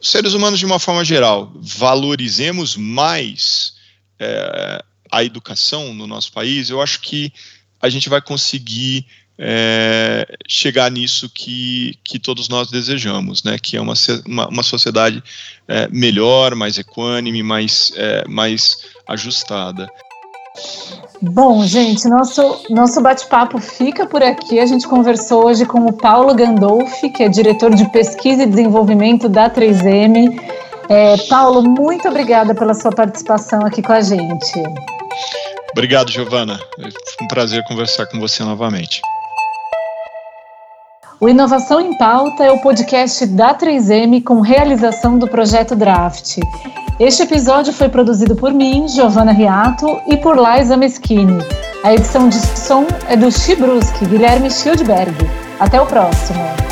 seres 0.00 0.32
humanos 0.32 0.60
de 0.60 0.66
uma 0.66 0.78
forma 0.78 1.04
geral, 1.04 1.52
valorizemos 1.56 2.76
mais 2.76 3.74
é, 4.18 4.84
a 5.10 5.24
educação 5.24 5.92
no 5.94 6.06
nosso 6.06 6.32
país, 6.32 6.70
eu 6.70 6.80
acho 6.80 7.00
que 7.00 7.32
a 7.80 7.88
gente 7.88 8.08
vai 8.08 8.20
conseguir 8.20 9.06
é, 9.42 10.26
chegar 10.46 10.90
nisso 10.90 11.30
que, 11.34 11.98
que 12.04 12.18
todos 12.18 12.48
nós 12.48 12.70
desejamos, 12.70 13.42
né? 13.42 13.56
Que 13.58 13.78
é 13.78 13.80
uma, 13.80 13.94
uma, 14.26 14.48
uma 14.48 14.62
sociedade 14.62 15.22
é, 15.66 15.88
melhor, 15.88 16.54
mais 16.54 16.76
equânime, 16.76 17.42
mais, 17.42 17.90
é, 17.96 18.28
mais 18.28 18.76
ajustada. 19.08 19.88
Bom, 21.22 21.64
gente, 21.64 22.06
nosso, 22.06 22.64
nosso 22.68 23.00
bate-papo 23.00 23.58
fica 23.58 24.06
por 24.06 24.22
aqui. 24.22 24.58
A 24.58 24.66
gente 24.66 24.86
conversou 24.86 25.46
hoje 25.46 25.64
com 25.64 25.86
o 25.86 25.92
Paulo 25.92 26.34
Gandolfi, 26.34 27.08
que 27.10 27.22
é 27.22 27.28
diretor 27.28 27.74
de 27.74 27.90
pesquisa 27.90 28.42
e 28.42 28.46
desenvolvimento 28.46 29.28
da 29.28 29.48
3M. 29.48 30.38
É, 30.88 31.16
Paulo, 31.28 31.62
muito 31.62 32.08
obrigada 32.08 32.54
pela 32.54 32.74
sua 32.74 32.90
participação 32.90 33.64
aqui 33.64 33.80
com 33.80 33.92
a 33.92 34.00
gente. 34.02 34.52
Obrigado, 35.72 36.10
Giovana. 36.10 36.58
Foi 36.76 36.90
um 37.22 37.28
prazer 37.28 37.64
conversar 37.64 38.06
com 38.06 38.18
você 38.18 38.42
novamente. 38.42 39.00
O 41.20 41.28
Inovação 41.28 41.80
em 41.80 41.96
Pauta 41.98 42.44
é 42.44 42.50
o 42.50 42.62
podcast 42.62 43.26
da 43.26 43.54
3M 43.54 44.24
com 44.24 44.40
realização 44.40 45.18
do 45.18 45.28
projeto 45.28 45.76
Draft. 45.76 46.38
Este 46.98 47.22
episódio 47.22 47.72
foi 47.72 47.88
produzido 47.88 48.34
por 48.34 48.52
mim, 48.52 48.88
Giovana 48.88 49.32
Riato, 49.32 50.00
e 50.06 50.16
por 50.16 50.36
Liza 50.36 50.76
Meschini. 50.76 51.38
A 51.84 51.94
edição 51.94 52.28
de 52.28 52.36
som 52.58 52.86
é 53.08 53.16
do 53.16 53.30
Chibruski, 53.30 54.06
Guilherme 54.06 54.50
Schildberg. 54.50 55.14
Até 55.58 55.80
o 55.80 55.86
próximo! 55.86 56.69